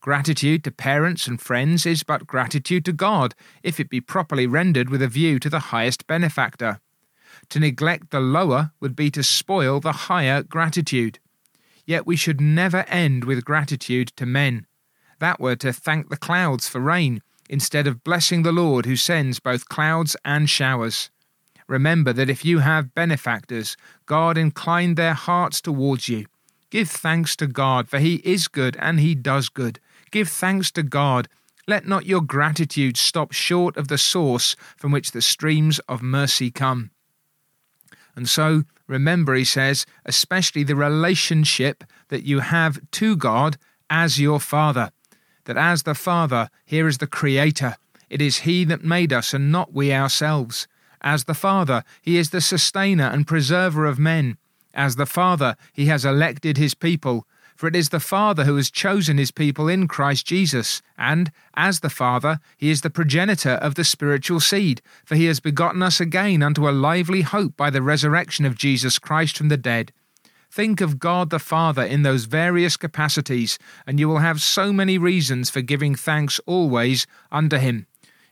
Gratitude 0.00 0.62
to 0.64 0.70
parents 0.70 1.26
and 1.26 1.40
friends 1.40 1.86
is 1.86 2.02
but 2.02 2.26
gratitude 2.26 2.84
to 2.84 2.92
God, 2.92 3.34
if 3.62 3.80
it 3.80 3.88
be 3.88 4.00
properly 4.00 4.46
rendered 4.46 4.90
with 4.90 5.02
a 5.02 5.08
view 5.08 5.38
to 5.40 5.48
the 5.48 5.70
highest 5.70 6.06
benefactor. 6.06 6.80
To 7.48 7.58
neglect 7.58 8.10
the 8.10 8.20
lower 8.20 8.72
would 8.80 8.94
be 8.94 9.10
to 9.10 9.22
spoil 9.22 9.80
the 9.80 9.92
higher 9.92 10.42
gratitude. 10.42 11.18
Yet 11.86 12.06
we 12.06 12.16
should 12.16 12.40
never 12.40 12.84
end 12.88 13.24
with 13.24 13.44
gratitude 13.44 14.08
to 14.16 14.26
men. 14.26 14.66
That 15.18 15.40
were 15.40 15.56
to 15.56 15.72
thank 15.72 16.08
the 16.08 16.16
clouds 16.16 16.68
for 16.68 16.80
rain, 16.80 17.22
instead 17.48 17.86
of 17.86 18.04
blessing 18.04 18.42
the 18.42 18.52
Lord 18.52 18.86
who 18.86 18.96
sends 18.96 19.40
both 19.40 19.68
clouds 19.68 20.16
and 20.24 20.48
showers. 20.48 21.10
Remember 21.66 22.12
that 22.12 22.30
if 22.30 22.44
you 22.44 22.58
have 22.58 22.94
benefactors, 22.94 23.76
God 24.06 24.36
inclined 24.36 24.96
their 24.96 25.14
hearts 25.14 25.60
towards 25.60 26.08
you. 26.08 26.26
Give 26.70 26.88
thanks 26.88 27.36
to 27.36 27.46
God, 27.46 27.88
for 27.88 27.98
he 27.98 28.16
is 28.16 28.48
good 28.48 28.76
and 28.80 29.00
he 29.00 29.14
does 29.14 29.48
good. 29.48 29.78
Give 30.10 30.28
thanks 30.28 30.70
to 30.72 30.82
God. 30.82 31.28
Let 31.66 31.86
not 31.86 32.06
your 32.06 32.20
gratitude 32.20 32.96
stop 32.96 33.32
short 33.32 33.76
of 33.76 33.88
the 33.88 33.96
source 33.96 34.54
from 34.76 34.92
which 34.92 35.12
the 35.12 35.22
streams 35.22 35.78
of 35.88 36.02
mercy 36.02 36.50
come. 36.50 36.90
And 38.16 38.28
so, 38.28 38.64
remember, 38.86 39.34
he 39.34 39.44
says, 39.44 39.86
especially 40.04 40.62
the 40.62 40.76
relationship 40.76 41.84
that 42.08 42.24
you 42.24 42.40
have 42.40 42.78
to 42.92 43.16
God 43.16 43.56
as 43.88 44.20
your 44.20 44.40
Father. 44.40 44.90
That 45.44 45.56
as 45.56 45.82
the 45.82 45.94
Father, 45.94 46.48
here 46.64 46.88
is 46.88 46.98
the 46.98 47.06
Creator. 47.06 47.76
It 48.10 48.22
is 48.22 48.38
He 48.38 48.64
that 48.64 48.84
made 48.84 49.12
us 49.12 49.34
and 49.34 49.52
not 49.52 49.72
we 49.72 49.92
ourselves. 49.92 50.66
As 51.00 51.24
the 51.24 51.34
Father, 51.34 51.84
He 52.00 52.16
is 52.16 52.30
the 52.30 52.40
sustainer 52.40 53.04
and 53.04 53.26
preserver 53.26 53.86
of 53.86 53.98
men. 53.98 54.38
As 54.72 54.96
the 54.96 55.06
Father, 55.06 55.56
He 55.72 55.86
has 55.86 56.04
elected 56.04 56.56
His 56.56 56.74
people. 56.74 57.26
For 57.56 57.68
it 57.68 57.76
is 57.76 57.90
the 57.90 58.00
Father 58.00 58.44
who 58.44 58.56
has 58.56 58.70
chosen 58.70 59.16
his 59.16 59.30
people 59.30 59.68
in 59.68 59.86
Christ 59.86 60.26
Jesus, 60.26 60.82
and, 60.98 61.30
as 61.54 61.80
the 61.80 61.90
Father, 61.90 62.40
he 62.56 62.68
is 62.68 62.80
the 62.80 62.90
progenitor 62.90 63.52
of 63.52 63.76
the 63.76 63.84
spiritual 63.84 64.40
seed, 64.40 64.82
for 65.04 65.14
he 65.14 65.26
has 65.26 65.38
begotten 65.38 65.82
us 65.82 66.00
again 66.00 66.42
unto 66.42 66.68
a 66.68 66.72
lively 66.72 67.22
hope 67.22 67.56
by 67.56 67.70
the 67.70 67.82
resurrection 67.82 68.44
of 68.44 68.56
Jesus 68.56 68.98
Christ 68.98 69.38
from 69.38 69.48
the 69.48 69.56
dead. 69.56 69.92
Think 70.54 70.80
of 70.80 70.98
God 70.98 71.30
the 71.30 71.38
Father 71.38 71.82
in 71.82 72.02
those 72.02 72.26
various 72.26 72.76
capacities, 72.76 73.58
and 73.86 73.98
you 73.98 74.08
will 74.08 74.18
have 74.18 74.40
so 74.40 74.72
many 74.72 74.98
reasons 74.98 75.50
for 75.50 75.62
giving 75.62 75.96
thanks 75.96 76.40
always 76.46 77.06
unto 77.32 77.56
him. 77.56 77.86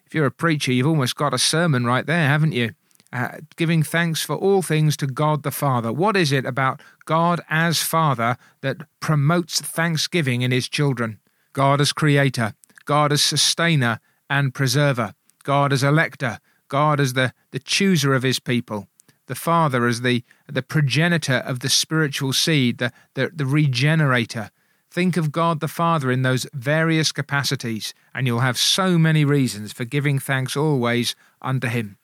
If 0.06 0.14
you're 0.14 0.26
a 0.26 0.30
preacher, 0.30 0.72
you've 0.72 0.86
almost 0.86 1.16
got 1.16 1.34
a 1.34 1.38
sermon 1.38 1.84
right 1.84 2.06
there, 2.06 2.28
haven't 2.28 2.52
you? 2.52 2.74
uh, 3.12 3.38
giving 3.56 3.82
thanks 3.82 4.22
for 4.22 4.36
all 4.36 4.62
things 4.62 4.96
to 4.96 5.06
God 5.06 5.42
the 5.42 5.50
Father. 5.50 5.92
What 5.92 6.16
is 6.16 6.32
it 6.32 6.46
about 6.46 6.80
God 7.04 7.42
as 7.50 7.82
Father 7.82 8.36
that 8.62 8.78
promotes 9.00 9.60
thanksgiving 9.60 10.42
in 10.42 10.50
His 10.50 10.68
children? 10.68 11.18
God 11.52 11.80
as 11.80 11.92
Creator, 11.92 12.54
God 12.86 13.12
as 13.12 13.22
Sustainer 13.22 14.00
and 14.30 14.54
Preserver, 14.54 15.14
God 15.42 15.72
as 15.72 15.82
Elector, 15.82 16.38
God 16.68 17.00
as 17.00 17.12
the, 17.12 17.34
the 17.50 17.58
chooser 17.58 18.14
of 18.14 18.22
His 18.22 18.40
people, 18.40 18.88
the 19.32 19.36
Father 19.36 19.86
as 19.86 20.02
the, 20.02 20.22
the 20.46 20.60
progenitor 20.60 21.36
of 21.46 21.60
the 21.60 21.70
spiritual 21.70 22.34
seed, 22.34 22.76
the, 22.76 22.92
the, 23.14 23.30
the 23.34 23.46
regenerator. 23.46 24.50
Think 24.90 25.16
of 25.16 25.32
God 25.32 25.60
the 25.60 25.68
Father 25.68 26.12
in 26.12 26.20
those 26.20 26.46
various 26.52 27.12
capacities, 27.12 27.94
and 28.14 28.26
you'll 28.26 28.40
have 28.40 28.58
so 28.58 28.98
many 28.98 29.24
reasons 29.24 29.72
for 29.72 29.86
giving 29.86 30.18
thanks 30.18 30.54
always 30.54 31.16
unto 31.40 31.66
Him. 31.66 31.96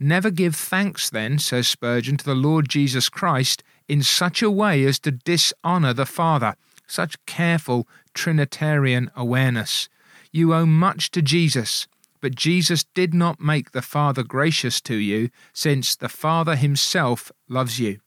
Never 0.00 0.30
give 0.30 0.56
thanks, 0.56 1.10
then, 1.10 1.38
says 1.38 1.68
Spurgeon, 1.68 2.16
to 2.16 2.24
the 2.24 2.34
Lord 2.34 2.70
Jesus 2.70 3.10
Christ 3.10 3.62
in 3.86 4.02
such 4.02 4.40
a 4.40 4.50
way 4.50 4.82
as 4.86 4.98
to 5.00 5.10
dishonour 5.10 5.92
the 5.92 6.06
Father. 6.06 6.54
Such 6.86 7.22
careful 7.26 7.86
Trinitarian 8.14 9.10
awareness. 9.14 9.90
You 10.30 10.54
owe 10.54 10.64
much 10.64 11.10
to 11.10 11.20
Jesus, 11.20 11.86
but 12.22 12.36
Jesus 12.36 12.84
did 12.94 13.12
not 13.12 13.40
make 13.40 13.72
the 13.72 13.82
Father 13.82 14.22
gracious 14.22 14.80
to 14.82 14.94
you, 14.94 15.28
since 15.52 15.96
the 15.96 16.08
Father 16.08 16.54
himself 16.54 17.32
loves 17.48 17.80
you. 17.80 17.98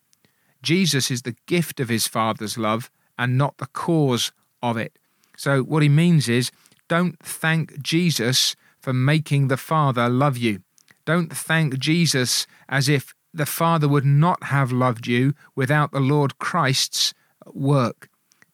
Jesus 0.64 1.12
is 1.12 1.22
the 1.22 1.36
gift 1.46 1.80
of 1.82 1.90
his 1.90 2.08
Father's 2.08 2.58
love 2.58 2.90
and 3.20 3.38
not 3.38 3.58
the 3.58 3.68
cause 3.68 4.32
of 4.64 4.78
it. 4.78 4.98
So, 5.38 5.62
what 5.62 5.84
he 5.84 5.90
means 5.90 6.30
is 6.30 6.50
don't 6.88 7.20
thank 7.20 7.82
Jesus 7.82 8.56
for 8.80 8.94
making 8.94 9.50
the 9.50 9.58
Father 9.58 10.08
love 10.08 10.38
you. 10.38 10.62
Don't 11.04 11.36
thank 11.36 11.78
Jesus 11.78 12.48
as 12.70 12.88
if 12.88 13.14
the 13.34 13.46
Father 13.46 13.88
would 13.88 14.06
not 14.06 14.46
have 14.46 14.72
loved 14.72 15.08
you 15.08 15.34
without 15.56 15.92
the 15.92 16.00
Lord 16.00 16.40
Christ's 16.40 17.14
work. 17.54 18.10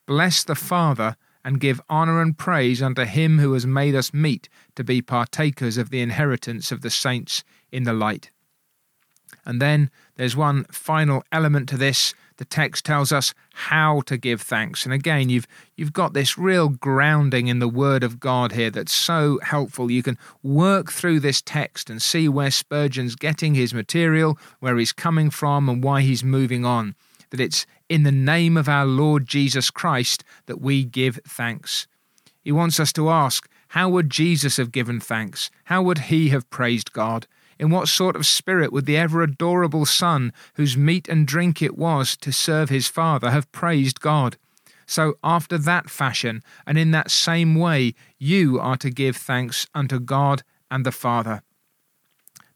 Bless 0.08 0.43
the 0.43 0.56
Father 0.56 1.15
and 1.43 1.60
give 1.60 1.82
honour 1.89 2.21
and 2.21 2.38
praise 2.38 2.82
unto 2.82 3.04
him 3.04 3.39
who 3.39 3.54
has 3.54 3.65
made 3.65 3.95
us 3.95 4.13
meet 4.13 4.50
to 4.82 4.86
be 4.86 5.02
partakers 5.02 5.78
of 5.78 5.89
the 5.89 6.02
inheritance 6.02 6.72
of 6.72 6.82
the 6.82 6.89
saints 6.89 7.44
in 7.72 7.84
the 7.84 7.94
light. 7.94 8.32
And 9.46 9.62
then 9.62 9.89
there's 10.15 10.36
one 10.36 10.65
final 10.65 11.24
element 11.32 11.70
to 11.70 11.78
this 11.78 12.13
the 12.41 12.46
text 12.46 12.86
tells 12.86 13.12
us 13.12 13.36
how 13.54 14.02
to 14.08 14.17
give 14.17 14.41
thanks. 14.41 14.84
And 14.84 14.91
again, 14.91 15.30
you've 15.30 15.46
you've 15.76 15.94
got 15.94 16.13
this 16.13 16.39
real 16.39 16.70
grounding 16.70 17.46
in 17.46 17.60
the 17.60 17.67
word 17.67 18.04
of 18.04 18.20
God 18.20 18.54
here 18.54 18.72
that's 18.72 18.96
so 18.96 19.39
helpful. 19.44 19.91
You 19.91 20.02
can 20.02 20.17
work 20.41 20.91
through 20.91 21.20
this 21.20 21.39
text 21.39 21.88
and 21.88 22.02
see 22.02 22.28
where 22.28 22.50
Spurgeon's 22.50 23.15
getting 23.15 23.54
his 23.54 23.76
material, 23.76 24.39
where 24.60 24.76
he's 24.78 24.91
coming 24.91 25.30
from 25.30 25.70
and 25.70 25.84
why 25.84 26.02
he's 26.02 26.24
moving 26.24 26.65
on. 26.65 26.96
That 27.30 27.39
it's 27.39 27.67
in 27.89 28.02
the 28.02 28.12
name 28.12 28.58
of 28.58 28.67
our 28.67 28.88
Lord 28.88 29.28
Jesus 29.28 29.70
Christ 29.70 30.24
that 30.48 30.60
we 30.60 30.84
give 30.84 31.20
thanks. 31.28 31.86
He 32.41 32.52
wants 32.52 32.80
us 32.80 32.91
to 32.94 33.12
ask, 33.12 33.48
how 33.71 33.88
would 33.88 34.10
Jesus 34.10 34.57
have 34.57 34.73
given 34.73 34.99
thanks? 34.99 35.49
How 35.65 35.81
would 35.81 36.10
he 36.10 36.27
have 36.27 36.49
praised 36.49 36.91
God? 36.91 37.25
In 37.57 37.69
what 37.69 37.88
sort 37.88 38.17
of 38.17 38.25
spirit 38.25 38.73
would 38.73 38.86
the 38.86 38.97
ever 38.97 39.21
adorable 39.21 39.86
Son, 39.86 40.34
whose 40.55 40.75
meat 40.75 41.07
and 41.07 41.25
drink 41.25 41.62
it 41.62 41.77
was 41.77 42.17
to 42.17 42.34
serve 42.34 42.69
his 42.69 42.89
Father, 42.89 43.31
have 43.31 43.49
praised 43.53 44.01
God? 44.01 44.36
So, 44.86 45.13
after 45.23 45.57
that 45.57 45.89
fashion, 45.89 46.43
and 46.67 46.77
in 46.77 46.91
that 46.91 47.12
same 47.12 47.55
way, 47.55 47.93
you 48.19 48.60
are 48.60 48.75
to 48.75 48.89
give 48.89 49.15
thanks 49.15 49.65
unto 49.73 50.01
God 50.01 50.43
and 50.69 50.86
the 50.86 50.91
Father. 50.91 51.41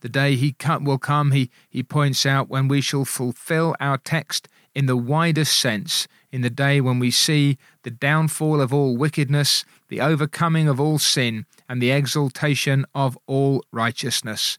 The 0.01 0.09
day 0.09 0.35
he 0.35 0.53
will 0.81 0.97
come, 0.97 1.31
he, 1.31 1.49
he 1.69 1.81
points 1.81 2.25
out, 2.25 2.49
when 2.49 2.67
we 2.67 2.81
shall 2.81 3.05
fulfill 3.05 3.73
our 3.79 3.97
text 3.97 4.49
in 4.75 4.85
the 4.85 4.97
widest 4.97 5.57
sense, 5.57 6.09
in 6.29 6.41
the 6.41 6.49
day 6.49 6.81
when 6.81 6.99
we 6.99 7.09
see 7.09 7.57
the 7.83 7.89
downfall 7.89 8.59
of 8.59 8.73
all 8.73 8.97
wickedness, 8.97 9.63
the 9.87 10.01
overcoming 10.01 10.67
of 10.67 10.79
all 10.79 10.99
sin, 10.99 11.45
and 11.69 11.81
the 11.81 11.91
exaltation 11.91 12.85
of 12.93 13.17
all 13.27 13.63
righteousness 13.71 14.57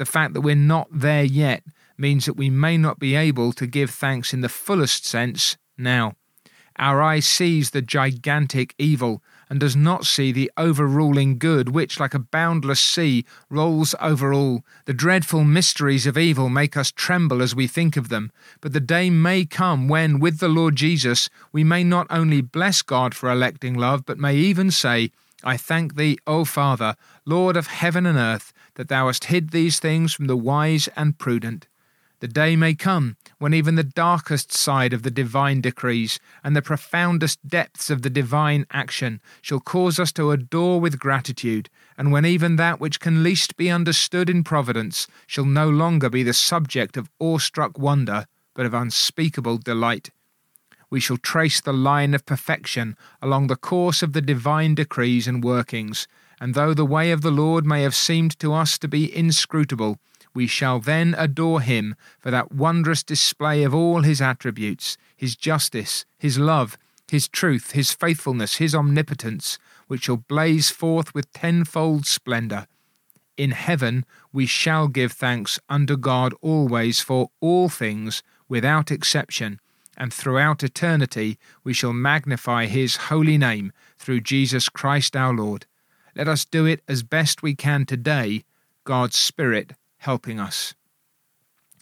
the 0.00 0.06
fact 0.06 0.32
that 0.32 0.40
we're 0.40 0.54
not 0.54 0.88
there 0.90 1.24
yet 1.24 1.62
means 1.98 2.24
that 2.24 2.32
we 2.32 2.48
may 2.48 2.78
not 2.78 2.98
be 2.98 3.14
able 3.14 3.52
to 3.52 3.66
give 3.66 3.90
thanks 3.90 4.32
in 4.32 4.40
the 4.40 4.48
fullest 4.48 5.04
sense 5.04 5.58
now. 5.76 6.14
Our 6.78 7.02
eye 7.02 7.20
sees 7.20 7.70
the 7.70 7.82
gigantic 7.82 8.74
evil 8.78 9.22
and 9.50 9.58
does 9.58 9.74
not 9.74 10.06
see 10.06 10.30
the 10.30 10.50
overruling 10.56 11.36
good, 11.36 11.70
which, 11.70 11.98
like 11.98 12.14
a 12.14 12.20
boundless 12.20 12.80
sea, 12.80 13.24
rolls 13.50 13.96
over 14.00 14.32
all. 14.32 14.64
The 14.84 14.94
dreadful 14.94 15.42
mysteries 15.42 16.06
of 16.06 16.16
evil 16.16 16.48
make 16.48 16.76
us 16.76 16.92
tremble 16.92 17.42
as 17.42 17.54
we 17.54 17.66
think 17.66 17.96
of 17.96 18.08
them. 18.08 18.30
But 18.60 18.72
the 18.72 18.80
day 18.80 19.10
may 19.10 19.44
come 19.44 19.88
when, 19.88 20.20
with 20.20 20.38
the 20.38 20.48
Lord 20.48 20.76
Jesus, 20.76 21.28
we 21.52 21.64
may 21.64 21.82
not 21.82 22.06
only 22.08 22.40
bless 22.40 22.80
God 22.80 23.12
for 23.12 23.28
electing 23.28 23.74
love, 23.74 24.06
but 24.06 24.18
may 24.18 24.36
even 24.36 24.70
say, 24.70 25.10
I 25.42 25.56
thank 25.56 25.96
thee, 25.96 26.18
O 26.26 26.44
Father, 26.44 26.94
Lord 27.24 27.56
of 27.56 27.66
heaven 27.66 28.06
and 28.06 28.18
earth, 28.18 28.52
that 28.74 28.88
thou 28.88 29.08
hast 29.08 29.24
hid 29.24 29.50
these 29.50 29.80
things 29.80 30.14
from 30.14 30.26
the 30.26 30.36
wise 30.36 30.88
and 30.96 31.18
prudent. 31.18 31.66
The 32.20 32.28
day 32.28 32.54
may 32.54 32.74
come 32.74 33.16
when 33.38 33.54
even 33.54 33.76
the 33.76 33.82
darkest 33.82 34.52
side 34.52 34.92
of 34.92 35.02
the 35.02 35.10
divine 35.10 35.62
decrees 35.62 36.20
and 36.44 36.54
the 36.54 36.60
profoundest 36.60 37.48
depths 37.48 37.88
of 37.88 38.02
the 38.02 38.10
divine 38.10 38.66
action 38.70 39.22
shall 39.40 39.60
cause 39.60 39.98
us 39.98 40.12
to 40.12 40.30
adore 40.30 40.82
with 40.82 40.98
gratitude, 40.98 41.70
and 41.96 42.12
when 42.12 42.26
even 42.26 42.56
that 42.56 42.78
which 42.78 43.00
can 43.00 43.22
least 43.22 43.56
be 43.56 43.70
understood 43.70 44.28
in 44.28 44.44
providence 44.44 45.06
shall 45.26 45.46
no 45.46 45.70
longer 45.70 46.10
be 46.10 46.22
the 46.22 46.34
subject 46.34 46.98
of 46.98 47.08
awestruck 47.18 47.78
wonder, 47.78 48.26
but 48.54 48.66
of 48.66 48.74
unspeakable 48.74 49.56
delight. 49.56 50.10
We 50.90 51.00
shall 51.00 51.16
trace 51.16 51.62
the 51.62 51.72
line 51.72 52.12
of 52.12 52.26
perfection 52.26 52.98
along 53.22 53.46
the 53.46 53.56
course 53.56 54.02
of 54.02 54.12
the 54.12 54.20
divine 54.20 54.74
decrees 54.74 55.26
and 55.26 55.42
workings, 55.42 56.06
and 56.38 56.52
though 56.52 56.74
the 56.74 56.84
way 56.84 57.12
of 57.12 57.22
the 57.22 57.30
Lord 57.30 57.64
may 57.64 57.80
have 57.80 57.94
seemed 57.94 58.38
to 58.40 58.52
us 58.52 58.76
to 58.78 58.88
be 58.88 59.16
inscrutable, 59.16 59.98
we 60.34 60.46
shall 60.46 60.80
then 60.80 61.14
adore 61.18 61.60
him 61.60 61.94
for 62.18 62.30
that 62.30 62.52
wondrous 62.52 63.02
display 63.02 63.62
of 63.62 63.74
all 63.74 64.02
his 64.02 64.20
attributes, 64.20 64.96
his 65.16 65.36
justice, 65.36 66.04
his 66.18 66.38
love, 66.38 66.76
his 67.10 67.28
truth, 67.28 67.72
his 67.72 67.92
faithfulness, 67.92 68.56
his 68.56 68.74
omnipotence, 68.74 69.58
which 69.88 70.04
shall 70.04 70.16
blaze 70.16 70.70
forth 70.70 71.12
with 71.14 71.32
tenfold 71.32 72.06
splendour. 72.06 72.66
In 73.36 73.50
heaven 73.50 74.04
we 74.32 74.46
shall 74.46 74.86
give 74.86 75.12
thanks 75.12 75.58
unto 75.68 75.96
God 75.96 76.34
always 76.40 77.00
for 77.00 77.30
all 77.40 77.68
things, 77.68 78.22
without 78.48 78.90
exception, 78.90 79.60
and 79.96 80.14
throughout 80.14 80.62
eternity 80.62 81.38
we 81.64 81.72
shall 81.72 81.92
magnify 81.92 82.66
his 82.66 82.96
holy 82.96 83.36
name 83.36 83.72
through 83.98 84.20
Jesus 84.20 84.68
Christ 84.68 85.16
our 85.16 85.34
Lord. 85.34 85.66
Let 86.14 86.28
us 86.28 86.44
do 86.44 86.66
it 86.66 86.82
as 86.86 87.02
best 87.02 87.42
we 87.42 87.54
can 87.54 87.86
today, 87.86 88.44
God's 88.84 89.16
Spirit 89.16 89.72
helping 90.00 90.40
us. 90.40 90.74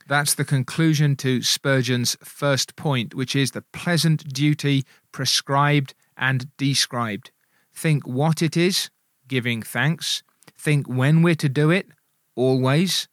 That's 0.09 0.35
the 0.35 0.45
conclusion 0.45 1.17
to 1.17 1.43
Spurgeon's 1.43 2.17
first 2.23 2.77
point, 2.77 3.15
which 3.15 3.37
is 3.37 3.53
the 3.53 3.63
pleasant 3.73 4.33
duty 4.33 4.85
prescribed 5.13 5.95
and 6.17 6.49
described. 6.57 7.31
Think 7.75 8.07
what 8.07 8.43
it 8.43 8.57
is, 8.57 8.91
giving 9.29 9.63
thanks. 9.63 10.23
Think 10.57 10.89
when 10.89 11.23
we're 11.23 11.37
to 11.37 11.49
do 11.49 11.71
it, 11.71 11.89
always. 12.35 13.07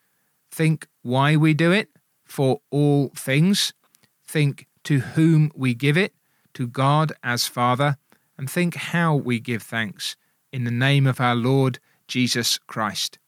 Think 0.50 0.88
why 1.04 1.36
we 1.36 1.54
do 1.54 1.72
it, 1.72 1.90
for 2.24 2.62
all 2.72 3.12
things. 3.16 3.74
Think 4.26 4.66
to 4.86 5.00
whom 5.00 5.52
we 5.54 5.76
give 5.76 5.98
it, 5.98 6.14
to 6.56 6.66
God 6.66 7.12
as 7.24 7.46
Father. 7.46 7.98
And 8.38 8.50
think 8.50 8.76
how 8.76 9.16
we 9.16 9.40
give 9.40 9.62
thanks, 9.62 10.16
in 10.52 10.64
the 10.64 10.72
name 10.72 11.06
of 11.06 11.22
our 11.22 11.36
Lord 11.36 11.78
Jesus 12.08 12.58
Christ 12.58 13.20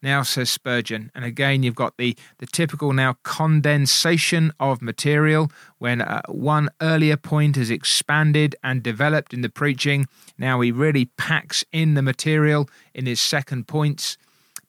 now, 0.00 0.22
says 0.22 0.48
Spurgeon. 0.48 1.10
And 1.14 1.24
again, 1.24 1.62
you've 1.62 1.74
got 1.74 1.96
the, 1.96 2.16
the 2.38 2.46
typical 2.46 2.92
now 2.92 3.16
condensation 3.24 4.52
of 4.60 4.80
material 4.80 5.50
when 5.78 6.00
uh, 6.00 6.22
one 6.28 6.68
earlier 6.80 7.16
point 7.16 7.56
is 7.56 7.70
expanded 7.70 8.54
and 8.62 8.82
developed 8.82 9.34
in 9.34 9.40
the 9.40 9.48
preaching. 9.48 10.06
Now 10.36 10.60
he 10.60 10.70
really 10.70 11.06
packs 11.16 11.64
in 11.72 11.94
the 11.94 12.02
material 12.02 12.68
in 12.94 13.06
his 13.06 13.20
second 13.20 13.66
points. 13.66 14.16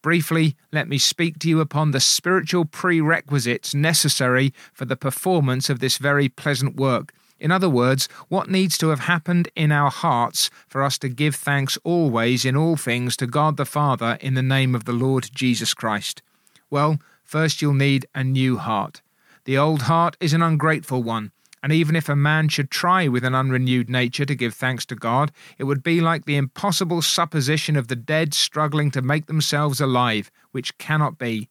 Briefly, 0.01 0.55
let 0.71 0.87
me 0.87 0.97
speak 0.97 1.39
to 1.39 1.49
you 1.49 1.59
upon 1.59 1.91
the 1.91 1.99
spiritual 1.99 2.65
prerequisites 2.65 3.75
necessary 3.75 4.53
for 4.73 4.85
the 4.85 4.95
performance 4.95 5.69
of 5.69 5.79
this 5.79 5.97
very 5.97 6.29
pleasant 6.29 6.77
work. 6.77 7.13
In 7.39 7.51
other 7.51 7.69
words, 7.69 8.09
what 8.27 8.49
needs 8.49 8.77
to 8.79 8.89
have 8.89 9.01
happened 9.01 9.49
in 9.55 9.71
our 9.71 9.89
hearts 9.89 10.49
for 10.67 10.83
us 10.83 10.97
to 10.99 11.09
give 11.09 11.35
thanks 11.35 11.77
always 11.83 12.43
in 12.45 12.55
all 12.55 12.75
things 12.75 13.15
to 13.17 13.27
God 13.27 13.57
the 13.57 13.65
Father 13.65 14.17
in 14.21 14.33
the 14.33 14.43
name 14.43 14.75
of 14.75 14.85
the 14.85 14.93
Lord 14.93 15.29
Jesus 15.33 15.73
Christ? 15.73 16.21
Well, 16.69 16.99
first 17.23 17.61
you'll 17.61 17.73
need 17.73 18.05
a 18.13 18.23
new 18.23 18.57
heart. 18.57 19.01
The 19.45 19.57
old 19.57 19.83
heart 19.83 20.17
is 20.19 20.33
an 20.33 20.41
ungrateful 20.41 21.01
one, 21.01 21.31
and 21.63 21.71
even 21.71 21.95
if 21.95 22.09
a 22.09 22.15
man 22.15 22.49
should 22.49 22.69
try 22.69 23.07
with 23.07 23.23
an 23.23 23.35
unrenewed 23.35 23.89
nature 23.89 24.25
to 24.25 24.35
give 24.35 24.53
thanks 24.53 24.85
to 24.87 24.95
God, 24.95 25.31
it 25.57 25.63
would 25.63 25.81
be 25.81 26.01
like 26.01 26.25
the 26.25 26.37
impossible 26.37 27.01
supposition 27.01 27.75
of 27.75 27.87
the 27.87 27.95
dead 27.95 28.33
struggling 28.33 28.91
to 28.91 29.01
make 29.01 29.25
themselves 29.25 29.81
alive, 29.81 30.29
which 30.51 30.77
cannot 30.77 31.17
be. 31.17 31.49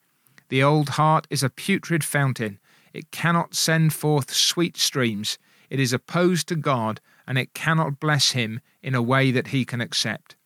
The 0.49 0.63
old 0.63 0.91
heart 0.91 1.27
is 1.31 1.43
a 1.43 1.51
putrid 1.51 2.05
fountain. 2.05 2.59
It 2.93 3.11
cannot 3.11 3.55
send 3.55 3.93
forth 3.93 4.33
sweet 4.33 4.77
streams. 4.77 5.39
It 5.71 5.81
is 5.81 5.93
opposed 5.93 6.49
to 6.49 6.57
God 6.57 7.01
and 7.27 7.37
it 7.39 7.55
cannot 7.55 8.01
bless 8.01 8.33
him 8.33 8.61
in 8.83 8.95
a 8.95 9.03
way 9.03 9.31
that 9.31 9.49
he 9.49 9.65
can 9.65 9.81
accept. 9.81 10.37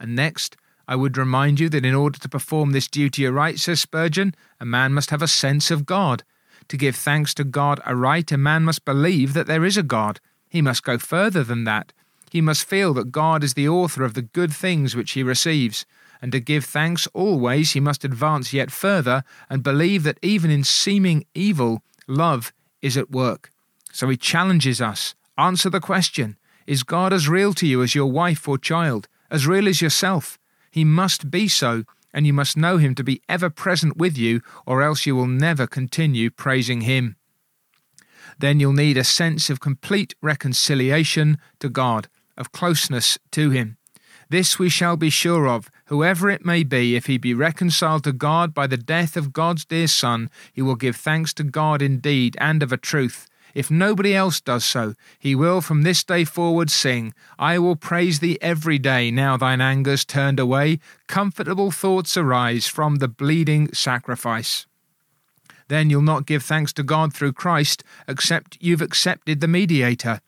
And 0.00 0.14
next, 0.14 0.56
I 0.86 0.96
would 0.96 1.16
remind 1.16 1.60
you 1.60 1.68
that 1.68 1.84
in 1.84 1.94
order 1.94 2.18
to 2.18 2.28
perform 2.28 2.72
this 2.72 2.88
duty 2.88 3.26
aright, 3.26 3.58
says 3.58 3.80
Spurgeon, 3.80 4.34
a 4.58 4.64
man 4.64 4.94
must 4.94 5.10
have 5.10 5.22
a 5.22 5.28
sense 5.28 5.70
of 5.70 5.86
God. 5.86 6.24
To 6.68 6.76
give 6.76 6.96
thanks 6.96 7.34
to 7.34 7.44
God 7.44 7.80
aright, 7.86 8.32
a 8.32 8.38
man 8.38 8.64
must 8.64 8.84
believe 8.84 9.34
that 9.34 9.46
there 9.46 9.64
is 9.64 9.76
a 9.76 9.82
God. 9.82 10.20
He 10.48 10.62
must 10.62 10.82
go 10.82 10.98
further 10.98 11.44
than 11.44 11.64
that. 11.64 11.92
He 12.30 12.40
must 12.40 12.64
feel 12.64 12.94
that 12.94 13.12
God 13.12 13.44
is 13.44 13.54
the 13.54 13.68
author 13.68 14.02
of 14.02 14.14
the 14.14 14.22
good 14.22 14.52
things 14.52 14.96
which 14.96 15.12
he 15.12 15.22
receives. 15.22 15.86
And 16.20 16.32
to 16.32 16.40
give 16.40 16.64
thanks 16.64 17.06
always, 17.14 17.72
he 17.72 17.80
must 17.80 18.04
advance 18.04 18.52
yet 18.52 18.70
further 18.70 19.22
and 19.48 19.62
believe 19.62 20.02
that 20.02 20.18
even 20.22 20.50
in 20.50 20.64
seeming 20.64 21.26
evil, 21.34 21.82
love 22.06 22.52
is 22.82 22.96
at 22.96 23.10
work. 23.10 23.50
So 23.92 24.08
he 24.08 24.16
challenges 24.16 24.80
us 24.80 25.14
answer 25.38 25.70
the 25.70 25.80
question 25.80 26.36
Is 26.66 26.82
God 26.82 27.12
as 27.12 27.28
real 27.28 27.54
to 27.54 27.66
you 27.66 27.82
as 27.82 27.94
your 27.94 28.10
wife 28.10 28.46
or 28.48 28.58
child, 28.58 29.08
as 29.30 29.46
real 29.46 29.68
as 29.68 29.80
yourself? 29.80 30.38
He 30.70 30.84
must 30.84 31.30
be 31.30 31.48
so, 31.48 31.84
and 32.12 32.26
you 32.26 32.32
must 32.32 32.56
know 32.56 32.76
him 32.76 32.94
to 32.96 33.04
be 33.04 33.22
ever 33.28 33.48
present 33.48 33.96
with 33.96 34.18
you, 34.18 34.42
or 34.66 34.82
else 34.82 35.06
you 35.06 35.16
will 35.16 35.26
never 35.26 35.66
continue 35.66 36.30
praising 36.30 36.82
him. 36.82 37.16
Then 38.38 38.60
you'll 38.60 38.72
need 38.72 38.98
a 38.98 39.04
sense 39.04 39.48
of 39.48 39.60
complete 39.60 40.14
reconciliation 40.20 41.38
to 41.60 41.68
God, 41.68 42.08
of 42.36 42.52
closeness 42.52 43.18
to 43.32 43.50
him. 43.50 43.76
This 44.30 44.58
we 44.58 44.68
shall 44.68 44.98
be 44.98 45.08
sure 45.08 45.48
of, 45.48 45.70
whoever 45.86 46.28
it 46.28 46.44
may 46.44 46.62
be, 46.62 46.96
if 46.96 47.06
he 47.06 47.16
be 47.16 47.32
reconciled 47.32 48.04
to 48.04 48.12
God 48.12 48.52
by 48.52 48.66
the 48.66 48.76
death 48.76 49.16
of 49.16 49.32
God's 49.32 49.64
dear 49.64 49.86
Son, 49.86 50.28
he 50.52 50.60
will 50.60 50.74
give 50.74 50.96
thanks 50.96 51.32
to 51.34 51.44
God 51.44 51.80
indeed 51.80 52.36
and 52.38 52.62
of 52.62 52.70
a 52.70 52.76
truth 52.76 53.26
if 53.54 53.70
nobody 53.70 54.14
else 54.14 54.40
does 54.40 54.64
so, 54.64 54.94
he 55.18 55.34
will 55.34 55.60
from 55.60 55.82
this 55.82 56.04
day 56.04 56.24
forward 56.24 56.70
sing, 56.70 57.14
I 57.38 57.58
will 57.58 57.76
praise 57.76 58.20
thee 58.20 58.38
every 58.40 58.78
day, 58.78 59.10
now 59.10 59.36
thine 59.36 59.60
anger's 59.60 60.04
turned 60.04 60.38
away, 60.38 60.80
comfortable 61.06 61.70
thoughts 61.70 62.16
arise 62.16 62.66
from 62.66 62.96
the 62.96 63.08
bleeding 63.08 63.72
sacrifice. 63.72 64.66
Then 65.68 65.90
you'll 65.90 66.02
not 66.02 66.26
give 66.26 66.42
thanks 66.42 66.72
to 66.74 66.82
God 66.82 67.12
through 67.12 67.32
Christ, 67.32 67.84
except 68.06 68.58
you've 68.60 68.82
accepted 68.82 69.40
the 69.40 69.48
mediator. 69.48 70.20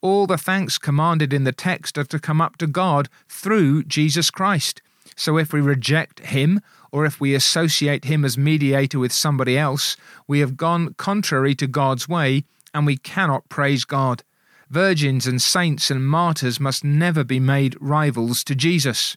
All 0.00 0.26
the 0.26 0.38
thanks 0.38 0.78
commanded 0.78 1.32
in 1.32 1.44
the 1.44 1.52
text 1.52 1.98
are 1.98 2.04
to 2.04 2.18
come 2.18 2.40
up 2.40 2.56
to 2.58 2.66
God 2.66 3.08
through 3.28 3.84
Jesus 3.84 4.30
Christ. 4.30 4.82
So 5.16 5.38
if 5.38 5.52
we 5.52 5.60
reject 5.60 6.20
him, 6.20 6.60
or 6.92 7.04
if 7.04 7.20
we 7.20 7.34
associate 7.34 8.04
him 8.04 8.24
as 8.24 8.38
mediator 8.38 8.98
with 8.98 9.12
somebody 9.12 9.58
else, 9.58 9.96
we 10.26 10.40
have 10.40 10.56
gone 10.56 10.94
contrary 10.94 11.54
to 11.56 11.66
God's 11.66 12.08
way 12.08 12.44
and 12.78 12.86
we 12.86 12.96
cannot 12.96 13.48
praise 13.48 13.84
God. 13.84 14.22
Virgins 14.70 15.26
and 15.26 15.42
saints 15.42 15.90
and 15.90 16.06
martyrs 16.06 16.60
must 16.60 16.84
never 16.84 17.24
be 17.24 17.40
made 17.40 17.76
rivals 17.80 18.44
to 18.44 18.54
Jesus. 18.54 19.16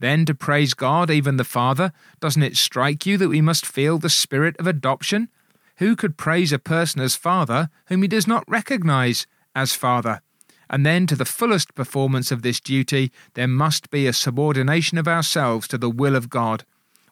Then, 0.00 0.24
to 0.24 0.34
praise 0.34 0.74
God, 0.74 1.08
even 1.08 1.36
the 1.36 1.44
Father, 1.44 1.92
doesn't 2.18 2.42
it 2.42 2.56
strike 2.56 3.06
you 3.06 3.16
that 3.18 3.28
we 3.28 3.40
must 3.40 3.64
feel 3.64 3.98
the 3.98 4.10
spirit 4.10 4.56
of 4.58 4.66
adoption? 4.66 5.28
Who 5.76 5.94
could 5.94 6.16
praise 6.16 6.52
a 6.52 6.58
person 6.58 7.00
as 7.00 7.14
Father 7.14 7.70
whom 7.86 8.02
he 8.02 8.08
does 8.08 8.26
not 8.26 8.42
recognize 8.48 9.28
as 9.54 9.74
Father? 9.74 10.20
And 10.68 10.84
then, 10.84 11.06
to 11.06 11.14
the 11.14 11.24
fullest 11.24 11.76
performance 11.76 12.32
of 12.32 12.42
this 12.42 12.58
duty, 12.58 13.12
there 13.34 13.46
must 13.46 13.90
be 13.90 14.08
a 14.08 14.12
subordination 14.12 14.98
of 14.98 15.06
ourselves 15.06 15.68
to 15.68 15.78
the 15.78 15.90
will 15.90 16.16
of 16.16 16.28
God. 16.28 16.64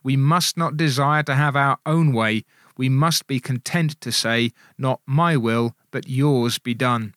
We 0.02 0.16
must 0.16 0.56
not 0.56 0.76
desire 0.76 1.22
to 1.22 1.36
have 1.36 1.54
our 1.54 1.78
own 1.86 2.12
way, 2.12 2.44
we 2.80 2.88
must 2.88 3.26
be 3.26 3.40
content 3.40 4.00
to 4.00 4.10
say, 4.10 4.52
Not 4.78 5.02
my 5.04 5.36
will, 5.36 5.76
but 5.90 6.08
yours 6.08 6.58
be 6.58 6.72
done. 6.72 7.14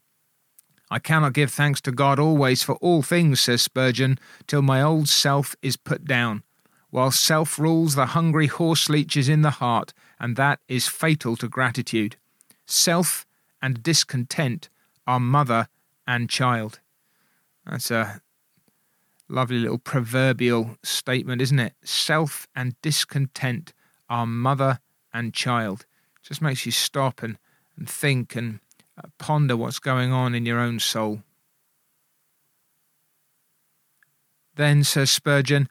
I 0.91 0.99
cannot 0.99 1.32
give 1.32 1.54
thanks 1.54 1.80
to 1.84 1.93
God 1.93 2.19
always 2.19 2.62
for 2.63 2.76
all 2.82 3.02
things, 3.02 3.39
says 3.39 3.62
Spurgeon, 3.62 4.19
till 4.45 4.62
my 4.62 4.82
old 4.82 5.08
self 5.08 5.56
is 5.62 5.78
put 5.78 6.04
down. 6.04 6.43
While 6.89 7.12
self 7.12 7.58
rules, 7.58 7.95
the 7.95 8.08
hungry 8.08 8.47
horse 8.47 8.89
leeches 8.89 9.30
in 9.30 9.41
the 9.41 9.52
heart, 9.62 9.93
and 10.19 10.36
that 10.36 10.60
is 10.67 10.89
fatal 10.89 11.38
to 11.38 11.47
gratitude. 11.47 12.17
Self 12.65 13.26
and 13.62 13.82
discontent 13.82 14.67
are 15.08 15.17
mother 15.17 15.69
and 16.06 16.30
child. 16.30 16.82
That's 17.65 17.89
a 17.89 18.19
lovely 19.30 19.60
little 19.60 19.80
proverbial 19.80 20.76
statement, 20.84 21.41
isn't 21.41 21.60
it? 21.60 21.73
Self 21.86 22.49
and 22.54 22.76
discontent 22.82 23.71
are 24.10 24.28
mother 24.28 24.80
and 25.13 25.34
child. 25.34 25.86
Just 26.21 26.41
makes 26.41 26.65
you 26.65 26.71
stop 26.71 27.21
and, 27.21 27.38
and 27.78 27.89
think 27.89 28.36
and 28.36 28.60
uh, 28.97 29.08
ponder 29.17 29.58
what's 29.58 29.80
going 29.80 30.12
on 30.12 30.34
in 30.34 30.45
your 30.45 30.60
own 30.60 30.80
soul. 30.80 31.23
Then, 34.56 34.84
says 34.84 35.10
Spurgeon, 35.10 35.67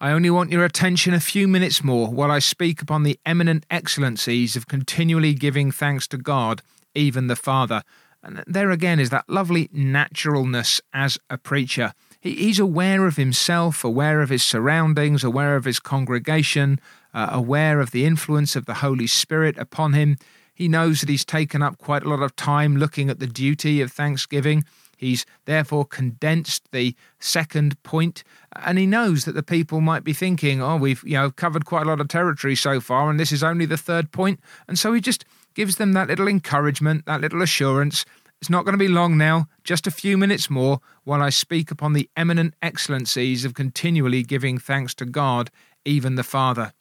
I 0.00 0.10
only 0.10 0.30
want 0.30 0.50
your 0.50 0.64
attention 0.64 1.14
a 1.14 1.20
few 1.20 1.46
minutes 1.46 1.84
more 1.84 2.08
while 2.08 2.30
I 2.30 2.38
speak 2.38 2.82
upon 2.82 3.02
the 3.02 3.18
eminent 3.24 3.66
excellencies 3.70 4.56
of 4.56 4.66
continually 4.66 5.34
giving 5.34 5.70
thanks 5.70 6.08
to 6.08 6.16
God, 6.16 6.62
even 6.94 7.26
the 7.26 7.36
Father. 7.36 7.82
And 8.22 8.42
there 8.46 8.70
again 8.70 9.00
is 9.00 9.10
that 9.10 9.28
lovely 9.28 9.68
naturalness 9.72 10.80
as 10.92 11.18
a 11.28 11.38
preacher. 11.38 11.92
he's 12.20 12.60
aware 12.60 13.06
of 13.06 13.16
himself, 13.16 13.82
aware 13.82 14.20
of 14.20 14.28
his 14.28 14.44
surroundings, 14.44 15.24
aware 15.24 15.56
of 15.56 15.64
his 15.64 15.80
congregation, 15.80 16.80
uh, 17.14 17.28
aware 17.30 17.80
of 17.80 17.90
the 17.90 18.04
influence 18.04 18.56
of 18.56 18.66
the 18.66 18.74
Holy 18.74 19.06
Spirit 19.06 19.56
upon 19.58 19.92
him. 19.92 20.16
He 20.54 20.68
knows 20.68 21.00
that 21.00 21.08
he's 21.08 21.24
taken 21.24 21.62
up 21.62 21.78
quite 21.78 22.02
a 22.02 22.08
lot 22.08 22.22
of 22.22 22.36
time 22.36 22.76
looking 22.76 23.10
at 23.10 23.18
the 23.18 23.26
duty 23.26 23.80
of 23.80 23.90
thanksgiving. 23.90 24.64
He's 24.96 25.26
therefore 25.46 25.84
condensed 25.84 26.70
the 26.70 26.94
second 27.18 27.82
point, 27.82 28.22
and 28.54 28.78
he 28.78 28.86
knows 28.86 29.24
that 29.24 29.34
the 29.34 29.42
people 29.42 29.80
might 29.80 30.04
be 30.04 30.12
thinking, 30.12 30.62
"Oh, 30.62 30.76
we've 30.76 31.02
you 31.04 31.14
know 31.14 31.30
covered 31.30 31.64
quite 31.64 31.86
a 31.86 31.88
lot 31.88 32.00
of 32.00 32.06
territory 32.06 32.54
so 32.54 32.80
far, 32.80 33.10
and 33.10 33.18
this 33.18 33.32
is 33.32 33.42
only 33.42 33.66
the 33.66 33.76
third 33.76 34.12
point." 34.12 34.38
And 34.68 34.78
so 34.78 34.92
he 34.92 35.00
just 35.00 35.24
gives 35.54 35.76
them 35.76 35.92
that 35.94 36.06
little 36.06 36.28
encouragement, 36.28 37.06
that 37.06 37.20
little 37.20 37.42
assurance. 37.42 38.04
It's 38.40 38.50
not 38.50 38.64
going 38.64 38.74
to 38.74 38.78
be 38.78 38.88
long 38.88 39.16
now, 39.16 39.48
just 39.64 39.86
a 39.86 39.90
few 39.90 40.16
minutes 40.16 40.48
more, 40.48 40.80
while 41.04 41.22
I 41.22 41.30
speak 41.30 41.70
upon 41.70 41.92
the 41.92 42.08
eminent 42.16 42.54
excellencies 42.62 43.44
of 43.44 43.54
continually 43.54 44.22
giving 44.22 44.58
thanks 44.58 44.94
to 44.94 45.04
God, 45.04 45.50
even 45.84 46.14
the 46.14 46.24
Father. 46.24 46.72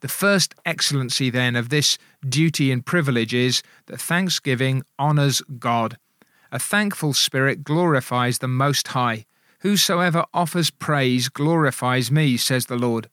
The 0.00 0.08
first 0.08 0.54
excellency, 0.64 1.28
then, 1.28 1.56
of 1.56 1.70
this 1.70 1.98
duty 2.26 2.70
and 2.70 2.86
privilege 2.86 3.34
is 3.34 3.62
that 3.86 4.00
thanksgiving 4.00 4.84
honours 4.98 5.42
God. 5.58 5.98
A 6.52 6.58
thankful 6.58 7.12
spirit 7.12 7.64
glorifies 7.64 8.38
the 8.38 8.48
Most 8.48 8.88
High. 8.88 9.26
Whosoever 9.60 10.24
offers 10.32 10.70
praise 10.70 11.28
glorifies 11.28 12.12
me, 12.12 12.36
says 12.36 12.66
the 12.66 12.76
Lord. 12.76 13.10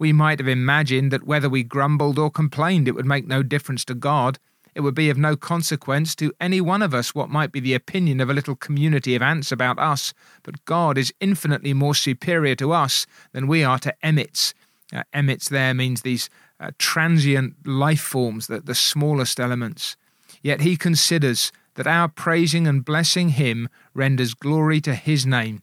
We 0.00 0.12
might 0.12 0.40
have 0.40 0.48
imagined 0.48 1.12
that 1.12 1.26
whether 1.26 1.48
we 1.48 1.62
grumbled 1.62 2.18
or 2.18 2.30
complained, 2.30 2.88
it 2.88 2.96
would 2.96 3.06
make 3.06 3.26
no 3.26 3.44
difference 3.44 3.84
to 3.86 3.94
God. 3.94 4.40
It 4.74 4.80
would 4.80 4.94
be 4.94 5.10
of 5.10 5.18
no 5.18 5.36
consequence 5.36 6.14
to 6.16 6.32
any 6.40 6.60
one 6.60 6.82
of 6.82 6.94
us 6.94 7.14
what 7.14 7.30
might 7.30 7.52
be 7.52 7.60
the 7.60 7.74
opinion 7.74 8.20
of 8.20 8.28
a 8.28 8.34
little 8.34 8.54
community 8.56 9.14
of 9.14 9.22
ants 9.22 9.50
about 9.50 9.78
us, 9.78 10.14
but 10.42 10.64
God 10.64 10.98
is 10.98 11.14
infinitely 11.20 11.74
more 11.74 11.94
superior 11.94 12.54
to 12.56 12.72
us 12.72 13.06
than 13.32 13.46
we 13.46 13.64
are 13.64 13.78
to 13.78 13.94
emmets. 14.04 14.52
Uh, 14.92 15.02
emmets 15.12 15.48
there 15.48 15.74
means 15.74 16.02
these 16.02 16.30
uh, 16.60 16.70
transient 16.78 17.54
life 17.66 18.00
forms, 18.00 18.46
the, 18.46 18.60
the 18.60 18.74
smallest 18.74 19.38
elements. 19.38 19.96
Yet 20.42 20.60
he 20.60 20.76
considers 20.76 21.52
that 21.74 21.86
our 21.86 22.08
praising 22.08 22.66
and 22.66 22.84
blessing 22.84 23.30
him 23.30 23.68
renders 23.94 24.34
glory 24.34 24.80
to 24.80 24.94
his 24.94 25.26
name. 25.26 25.62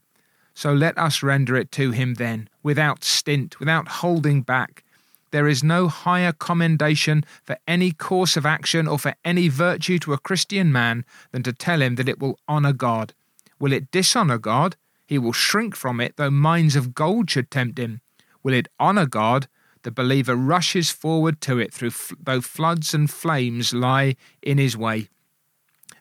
So 0.54 0.72
let 0.72 0.96
us 0.96 1.22
render 1.22 1.56
it 1.56 1.70
to 1.72 1.90
him 1.90 2.14
then, 2.14 2.48
without 2.62 3.04
stint, 3.04 3.60
without 3.60 3.88
holding 3.88 4.40
back. 4.42 4.84
There 5.30 5.48
is 5.48 5.62
no 5.62 5.88
higher 5.88 6.32
commendation 6.32 7.24
for 7.44 7.58
any 7.68 7.92
course 7.92 8.38
of 8.38 8.46
action 8.46 8.88
or 8.88 8.98
for 8.98 9.14
any 9.24 9.48
virtue 9.48 9.98
to 9.98 10.14
a 10.14 10.18
Christian 10.18 10.72
man 10.72 11.04
than 11.32 11.42
to 11.42 11.52
tell 11.52 11.82
him 11.82 11.96
that 11.96 12.08
it 12.08 12.18
will 12.18 12.38
honour 12.48 12.72
God. 12.72 13.12
Will 13.58 13.72
it 13.72 13.90
dishonour 13.90 14.38
God? 14.38 14.76
He 15.06 15.18
will 15.18 15.32
shrink 15.32 15.76
from 15.76 16.00
it, 16.00 16.16
though 16.16 16.30
mines 16.30 16.76
of 16.76 16.94
gold 16.94 17.30
should 17.30 17.50
tempt 17.50 17.78
him. 17.78 18.00
Will 18.46 18.54
it 18.54 18.68
honour 18.78 19.06
God? 19.06 19.48
The 19.82 19.90
believer 19.90 20.36
rushes 20.36 20.92
forward 20.92 21.40
to 21.40 21.58
it, 21.58 21.74
through 21.74 21.90
though 22.20 22.40
floods 22.40 22.94
and 22.94 23.10
flames 23.10 23.74
lie 23.74 24.14
in 24.40 24.58
his 24.58 24.76
way. 24.76 25.08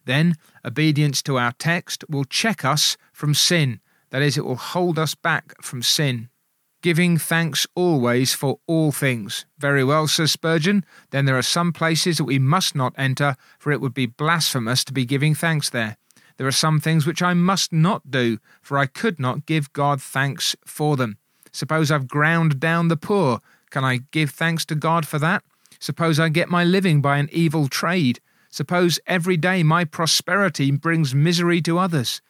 Then, 0.06 0.36
obedience 0.64 1.24
to 1.24 1.40
our 1.40 1.54
text 1.54 2.04
will 2.08 2.24
check 2.24 2.64
us 2.64 2.98
from 3.12 3.34
sin. 3.34 3.80
That 4.12 4.22
is, 4.22 4.38
it 4.38 4.46
will 4.46 4.58
hold 4.58 5.00
us 5.00 5.16
back 5.16 5.60
from 5.64 5.82
sin. 5.82 6.30
Giving 6.84 7.18
thanks 7.18 7.66
always 7.74 8.36
for 8.36 8.60
all 8.68 8.92
things. 8.92 9.48
Very 9.58 9.84
well, 9.84 10.06
says 10.06 10.32
Spurgeon. 10.32 10.86
Then 11.10 11.26
there 11.26 11.40
are 11.40 11.42
some 11.42 11.74
places 11.74 12.18
that 12.18 12.26
we 12.26 12.38
must 12.38 12.76
not 12.76 12.94
enter, 12.96 13.38
for 13.58 13.72
it 13.72 13.82
would 13.82 13.96
be 13.96 14.06
blasphemous 14.06 14.84
to 14.84 14.94
be 14.94 15.04
giving 15.04 15.34
thanks 15.34 15.72
there. 15.72 15.98
There 16.38 16.46
are 16.46 16.52
some 16.52 16.80
things 16.80 17.08
which 17.08 17.24
I 17.24 17.34
must 17.34 17.74
not 17.74 18.12
do, 18.12 18.38
for 18.62 18.78
I 18.78 18.86
could 18.86 19.20
not 19.20 19.48
give 19.48 19.74
God 19.74 20.00
thanks 20.00 20.56
for 20.64 20.96
them. 20.96 21.18
Suppose 21.56 21.90
I've 21.90 22.10
ground 22.10 22.60
down 22.60 22.90
the 22.90 22.98
poor. 22.98 23.40
Can 23.70 23.86
I 23.86 24.02
give 24.12 24.32
thanks 24.32 24.66
to 24.66 24.76
God 24.76 25.08
for 25.08 25.18
that? 25.20 25.42
Suppose 25.80 26.20
I 26.20 26.28
get 26.28 26.50
my 26.50 26.66
living 26.66 27.02
by 27.02 27.18
an 27.18 27.30
evil 27.32 27.70
trade. 27.70 28.20
Suppose 28.50 29.00
every 29.08 29.38
day 29.38 29.64
my 29.64 29.86
prosperity 29.86 30.70
brings 30.70 31.16
misery 31.16 31.62
to 31.62 31.80
others. 31.80 32.22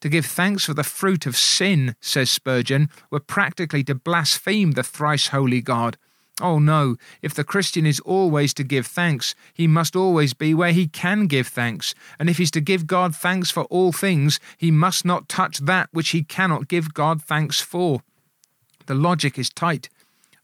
To 0.00 0.10
give 0.10 0.26
thanks 0.26 0.66
for 0.66 0.74
the 0.74 0.84
fruit 0.84 1.24
of 1.24 1.34
sin, 1.34 1.96
says 1.98 2.30
Spurgeon, 2.30 2.90
were 3.10 3.20
practically 3.20 3.82
to 3.84 3.94
blaspheme 3.94 4.72
the 4.72 4.82
thrice 4.82 5.28
holy 5.28 5.62
God. 5.62 5.96
Oh 6.42 6.58
no, 6.58 6.96
if 7.22 7.32
the 7.32 7.42
Christian 7.42 7.86
is 7.86 8.00
always 8.00 8.52
to 8.52 8.64
give 8.64 8.86
thanks, 8.86 9.34
he 9.54 9.66
must 9.66 9.96
always 9.96 10.34
be 10.34 10.52
where 10.52 10.72
he 10.72 10.88
can 10.88 11.26
give 11.26 11.46
thanks. 11.46 11.94
And 12.18 12.28
if 12.28 12.36
he's 12.36 12.50
to 12.50 12.60
give 12.60 12.86
God 12.86 13.16
thanks 13.16 13.50
for 13.50 13.64
all 13.64 13.92
things, 13.92 14.40
he 14.58 14.70
must 14.70 15.06
not 15.06 15.30
touch 15.30 15.60
that 15.60 15.88
which 15.92 16.10
he 16.10 16.22
cannot 16.22 16.68
give 16.68 16.92
God 16.92 17.22
thanks 17.22 17.62
for. 17.62 18.02
The 18.86 18.94
logic 18.94 19.38
is 19.38 19.50
tight. 19.50 19.88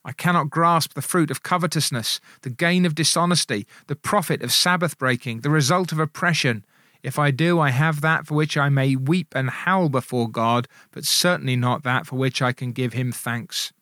I 0.05 0.13
cannot 0.13 0.49
grasp 0.49 0.95
the 0.95 1.03
fruit 1.03 1.31
of 1.31 1.43
covetousness, 1.43 2.21
the 2.43 2.51
gain 2.51 2.87
of 2.87 2.95
dishonesty, 2.95 3.67
the 3.87 3.97
profit 3.97 4.43
of 4.43 4.53
Sabbath 4.53 4.99
breaking, 4.99 5.41
the 5.41 5.51
result 5.51 5.93
of 5.93 5.99
oppression. 5.99 6.65
If 7.03 7.19
I 7.19 7.31
do, 7.31 7.61
I 7.61 7.71
have 7.71 8.01
that 8.01 8.27
for 8.27 8.35
which 8.35 8.57
I 8.57 8.69
may 8.69 8.97
weep 8.97 9.35
and 9.35 9.51
howl 9.51 9.89
before 9.89 10.29
God, 10.29 10.69
but 10.91 11.05
certainly 11.05 11.57
not 11.57 11.83
that 11.83 12.07
for 12.07 12.17
which 12.17 12.41
I 12.41 12.53
can 12.53 12.73
give 12.73 12.95
him 12.95 13.13
thanks. 13.13 13.73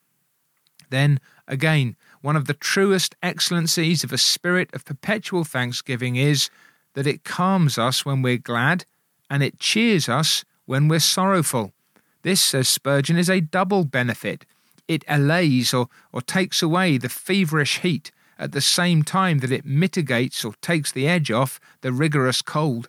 Then, 0.90 1.21
again, 1.47 1.97
one 2.21 2.37
of 2.37 2.47
the 2.47 2.55
truest 2.55 3.14
excellencies 3.23 4.03
of 4.03 4.12
a 4.12 4.18
spirit 4.18 4.71
of 4.73 4.85
perpetual 4.85 5.44
thanksgiving 5.44 6.16
is 6.16 6.51
that 6.94 7.07
it 7.07 7.25
calms 7.25 7.79
us 7.79 8.05
when 8.05 8.23
we're 8.23 8.38
glad 8.38 8.85
and 9.31 9.42
it 9.42 9.59
cheers 9.59 10.09
us 10.09 10.44
when 10.66 10.88
we're 10.88 10.99
sorrowful. 10.99 11.73
This, 12.22 12.40
says 12.40 12.68
Spurgeon, 12.68 13.16
is 13.16 13.31
a 13.31 13.40
double 13.40 13.85
benefit 13.85 14.44
it 14.88 15.04
allays 15.07 15.74
or, 15.74 15.88
or 16.12 16.22
takes 16.22 16.62
away 16.62 16.96
the 16.96 17.11
feverish 17.11 17.81
heat 17.81 18.11
at 18.38 18.52
the 18.52 18.61
same 18.61 19.02
time 19.02 19.38
that 19.40 19.52
it 19.52 19.64
mitigates 19.66 20.44
or 20.44 20.54
takes 20.62 20.90
the 20.90 21.07
edge 21.07 21.31
off 21.31 21.61
the 21.83 21.92
rigorous 21.92 22.40
cold. 22.40 22.88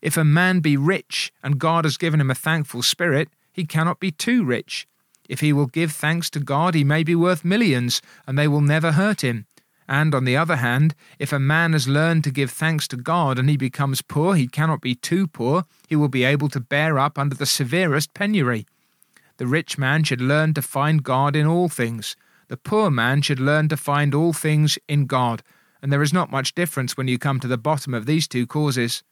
If 0.00 0.16
a 0.16 0.24
man 0.24 0.60
be 0.60 0.76
rich 0.76 1.32
and 1.42 1.58
God 1.58 1.84
has 1.84 1.96
given 1.96 2.20
him 2.20 2.30
a 2.30 2.34
thankful 2.34 2.82
spirit, 2.82 3.28
he 3.52 3.66
cannot 3.66 4.00
be 4.00 4.10
too 4.10 4.44
rich. 4.44 4.88
If 5.28 5.40
he 5.40 5.52
will 5.52 5.66
give 5.66 5.92
thanks 5.92 6.30
to 6.30 6.40
God, 6.40 6.74
he 6.74 6.84
may 6.84 7.02
be 7.02 7.14
worth 7.14 7.44
millions, 7.44 8.00
and 8.26 8.38
they 8.38 8.46
will 8.46 8.60
never 8.60 8.92
hurt 8.92 9.22
him. 9.22 9.46
And 9.88 10.14
on 10.14 10.24
the 10.24 10.36
other 10.36 10.56
hand, 10.56 10.94
if 11.18 11.32
a 11.32 11.38
man 11.38 11.72
has 11.72 11.86
learned 11.86 12.24
to 12.24 12.30
give 12.30 12.50
thanks 12.50 12.88
to 12.88 12.96
God 12.96 13.38
and 13.38 13.48
he 13.48 13.56
becomes 13.56 14.02
poor, 14.02 14.34
he 14.34 14.48
cannot 14.48 14.80
be 14.80 14.94
too 14.94 15.26
poor, 15.26 15.64
he 15.88 15.96
will 15.96 16.08
be 16.08 16.24
able 16.24 16.48
to 16.50 16.60
bear 16.60 16.98
up 16.98 17.18
under 17.18 17.36
the 17.36 17.46
severest 17.46 18.12
penury. 18.12 18.66
The 19.36 19.46
rich 19.46 19.78
man 19.78 20.02
should 20.02 20.20
learn 20.20 20.54
to 20.54 20.62
find 20.62 21.02
God 21.02 21.36
in 21.36 21.46
all 21.46 21.68
things. 21.68 22.16
The 22.48 22.56
poor 22.56 22.90
man 22.90 23.22
should 23.22 23.40
learn 23.40 23.68
to 23.68 23.76
find 23.76 24.14
all 24.14 24.32
things 24.32 24.78
in 24.88 25.06
God. 25.06 25.42
And 25.82 25.92
there 25.92 26.02
is 26.02 26.12
not 26.12 26.30
much 26.30 26.54
difference 26.54 26.96
when 26.96 27.06
you 27.06 27.18
come 27.18 27.38
to 27.40 27.48
the 27.48 27.58
bottom 27.58 27.94
of 27.94 28.06
these 28.06 28.26
two 28.26 28.46
causes. 28.46 29.02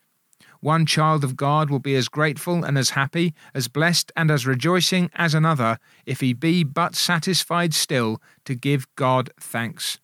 One 0.60 0.86
child 0.86 1.24
of 1.24 1.36
God 1.36 1.68
will 1.68 1.78
be 1.78 1.94
as 1.94 2.08
grateful 2.08 2.64
and 2.64 2.78
as 2.78 2.90
happy, 2.90 3.34
as 3.52 3.68
blessed 3.68 4.10
and 4.16 4.30
as 4.30 4.46
rejoicing 4.46 5.10
as 5.14 5.34
another, 5.34 5.78
if 6.06 6.20
he 6.20 6.32
be 6.32 6.64
but 6.64 6.94
satisfied 6.94 7.74
still 7.74 8.20
to 8.46 8.54
give 8.54 8.86
God 8.96 9.30
thanks. 9.38 9.98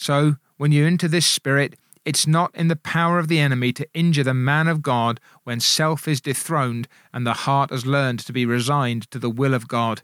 So, 0.00 0.36
when 0.56 0.72
you're 0.72 0.88
into 0.88 1.08
this 1.08 1.26
spirit, 1.26 1.76
it's 2.06 2.26
not 2.26 2.54
in 2.54 2.68
the 2.68 2.76
power 2.76 3.18
of 3.18 3.28
the 3.28 3.38
enemy 3.38 3.70
to 3.74 3.86
injure 3.92 4.24
the 4.24 4.32
man 4.32 4.66
of 4.66 4.80
God 4.80 5.20
when 5.44 5.60
self 5.60 6.08
is 6.08 6.22
dethroned 6.22 6.88
and 7.12 7.26
the 7.26 7.44
heart 7.44 7.68
has 7.68 7.84
learned 7.84 8.20
to 8.20 8.32
be 8.32 8.46
resigned 8.46 9.10
to 9.10 9.18
the 9.18 9.28
will 9.28 9.52
of 9.52 9.68
God. 9.68 10.00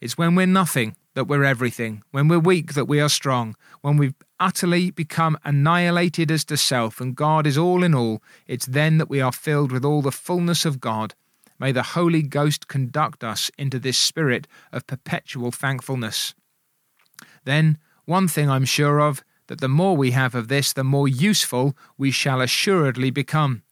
It's 0.00 0.18
when 0.18 0.34
we're 0.34 0.46
nothing 0.46 0.96
that 1.14 1.28
we're 1.28 1.44
everything, 1.44 2.02
when 2.10 2.26
we're 2.26 2.40
weak 2.40 2.74
that 2.74 2.86
we 2.86 3.00
are 3.00 3.08
strong, 3.08 3.54
when 3.82 3.96
we've 3.96 4.16
utterly 4.40 4.90
become 4.90 5.38
annihilated 5.44 6.32
as 6.32 6.44
to 6.46 6.56
self 6.56 7.00
and 7.00 7.14
God 7.14 7.46
is 7.46 7.56
all 7.56 7.84
in 7.84 7.94
all, 7.94 8.20
it's 8.48 8.66
then 8.66 8.98
that 8.98 9.08
we 9.10 9.20
are 9.20 9.30
filled 9.30 9.70
with 9.70 9.84
all 9.84 10.02
the 10.02 10.10
fullness 10.10 10.64
of 10.64 10.80
God. 10.80 11.14
May 11.56 11.70
the 11.70 11.94
Holy 11.94 12.22
Ghost 12.22 12.66
conduct 12.66 13.22
us 13.22 13.48
into 13.56 13.78
this 13.78 13.96
spirit 13.96 14.48
of 14.72 14.88
perpetual 14.88 15.52
thankfulness. 15.52 16.34
Then, 17.44 17.78
one 18.04 18.28
thing 18.28 18.48
I'm 18.48 18.64
sure 18.64 19.00
of 19.00 19.22
that 19.46 19.60
the 19.60 19.68
more 19.68 19.96
we 19.96 20.12
have 20.12 20.34
of 20.34 20.48
this, 20.48 20.72
the 20.72 20.84
more 20.84 21.08
useful 21.08 21.76
we 21.98 22.10
shall 22.10 22.40
assuredly 22.40 23.10
become. 23.10 23.62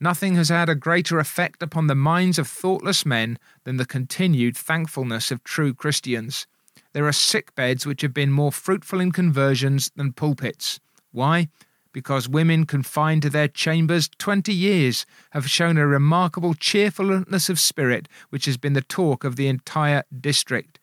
Nothing 0.00 0.36
has 0.36 0.48
had 0.48 0.68
a 0.68 0.74
greater 0.74 1.18
effect 1.18 1.62
upon 1.62 1.86
the 1.86 1.94
minds 1.94 2.38
of 2.38 2.48
thoughtless 2.48 3.04
men 3.04 3.38
than 3.64 3.76
the 3.76 3.86
continued 3.86 4.56
thankfulness 4.56 5.30
of 5.30 5.44
true 5.44 5.74
Christians. 5.74 6.46
There 6.92 7.06
are 7.06 7.12
sick 7.12 7.54
beds 7.54 7.84
which 7.84 8.02
have 8.02 8.14
been 8.14 8.30
more 8.30 8.52
fruitful 8.52 9.00
in 9.00 9.12
conversions 9.12 9.90
than 9.96 10.12
pulpits. 10.12 10.80
Why? 11.12 11.48
Because 11.92 12.28
women 12.28 12.64
confined 12.64 13.22
to 13.22 13.30
their 13.30 13.48
chambers 13.48 14.08
twenty 14.18 14.54
years 14.54 15.04
have 15.30 15.50
shown 15.50 15.76
a 15.76 15.86
remarkable 15.86 16.54
cheerfulness 16.54 17.48
of 17.48 17.58
spirit 17.58 18.08
which 18.30 18.44
has 18.44 18.56
been 18.56 18.74
the 18.74 18.82
talk 18.82 19.24
of 19.24 19.36
the 19.36 19.48
entire 19.48 20.04
district 20.20 20.78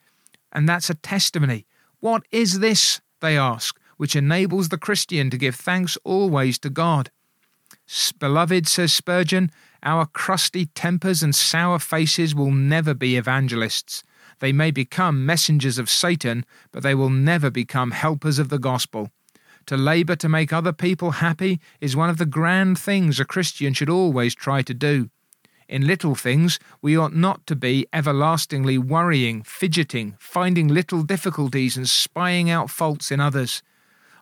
and 0.55 0.67
that's 0.67 0.89
a 0.89 0.95
testimony. 0.95 1.67
What 2.05 2.27
is 2.31 2.59
this, 2.59 3.01
they 3.19 3.35
ask, 3.35 3.79
which 3.97 4.15
enables 4.15 4.69
the 4.69 4.77
Christian 4.77 5.31
to 5.31 5.39
give 5.39 5.55
thanks 5.55 5.97
always 6.03 6.59
to 6.59 6.69
God? 6.69 7.09
Beloved, 8.19 8.67
says 8.67 8.93
Spurgeon, 8.93 9.49
our 9.81 10.05
crusty 10.05 10.67
tempers 10.67 11.23
and 11.23 11.33
sour 11.33 11.79
faces 11.79 12.35
will 12.35 12.51
never 12.51 12.93
be 12.93 13.17
evangelists. 13.17 14.03
They 14.37 14.53
may 14.53 14.69
become 14.69 15.25
messengers 15.25 15.79
of 15.79 15.89
Satan, 15.89 16.45
but 16.71 16.83
they 16.83 16.93
will 16.93 17.09
never 17.09 17.49
become 17.49 17.89
helpers 17.89 18.37
of 18.37 18.49
the 18.49 18.59
gospel. 18.59 19.09
To 19.65 19.75
labour 19.75 20.15
to 20.17 20.29
make 20.29 20.53
other 20.53 20.73
people 20.73 21.09
happy 21.09 21.59
is 21.81 21.95
one 21.95 22.11
of 22.11 22.19
the 22.19 22.27
grand 22.27 22.77
things 22.77 23.19
a 23.19 23.25
Christian 23.25 23.73
should 23.73 23.89
always 23.89 24.35
try 24.35 24.61
to 24.61 24.75
do. 24.75 25.09
In 25.67 25.87
little 25.87 26.13
things, 26.13 26.59
we 26.81 26.95
ought 26.95 27.15
not 27.15 27.45
to 27.47 27.55
be 27.55 27.87
everlastingly 27.91 28.77
worrying, 28.77 29.41
fidgeting, 29.41 30.15
finding 30.19 30.67
little 30.67 31.01
difficulties, 31.01 31.75
and 31.75 31.89
spying 31.89 32.49
out 32.49 32.69
faults 32.69 33.11
in 33.11 33.19
others. 33.19 33.63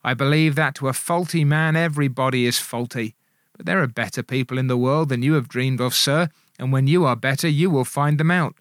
I 0.04 0.14
believe 0.14 0.56
that 0.56 0.76
to 0.76 0.88
a 0.88 0.94
faulty 0.94 1.44
man 1.44 1.76
everybody 1.76 2.46
is 2.46 2.60
faulty. 2.60 3.16
But 3.56 3.66
there 3.66 3.82
are 3.82 3.88
better 3.88 4.24
people 4.24 4.58
in 4.58 4.68
the 4.68 4.78
world 4.78 5.10
than 5.10 5.22
you 5.22 5.34
have 5.34 5.50
dreamed 5.50 5.82
of, 5.82 5.94
sir, 5.94 6.30
and 6.58 6.72
when 6.72 6.88
you 6.88 7.06
are 7.06 7.16
better, 7.16 7.48
you 7.48 7.70
will 7.70 7.86
find 7.86 8.18
them 8.18 8.32
out. 8.32 8.56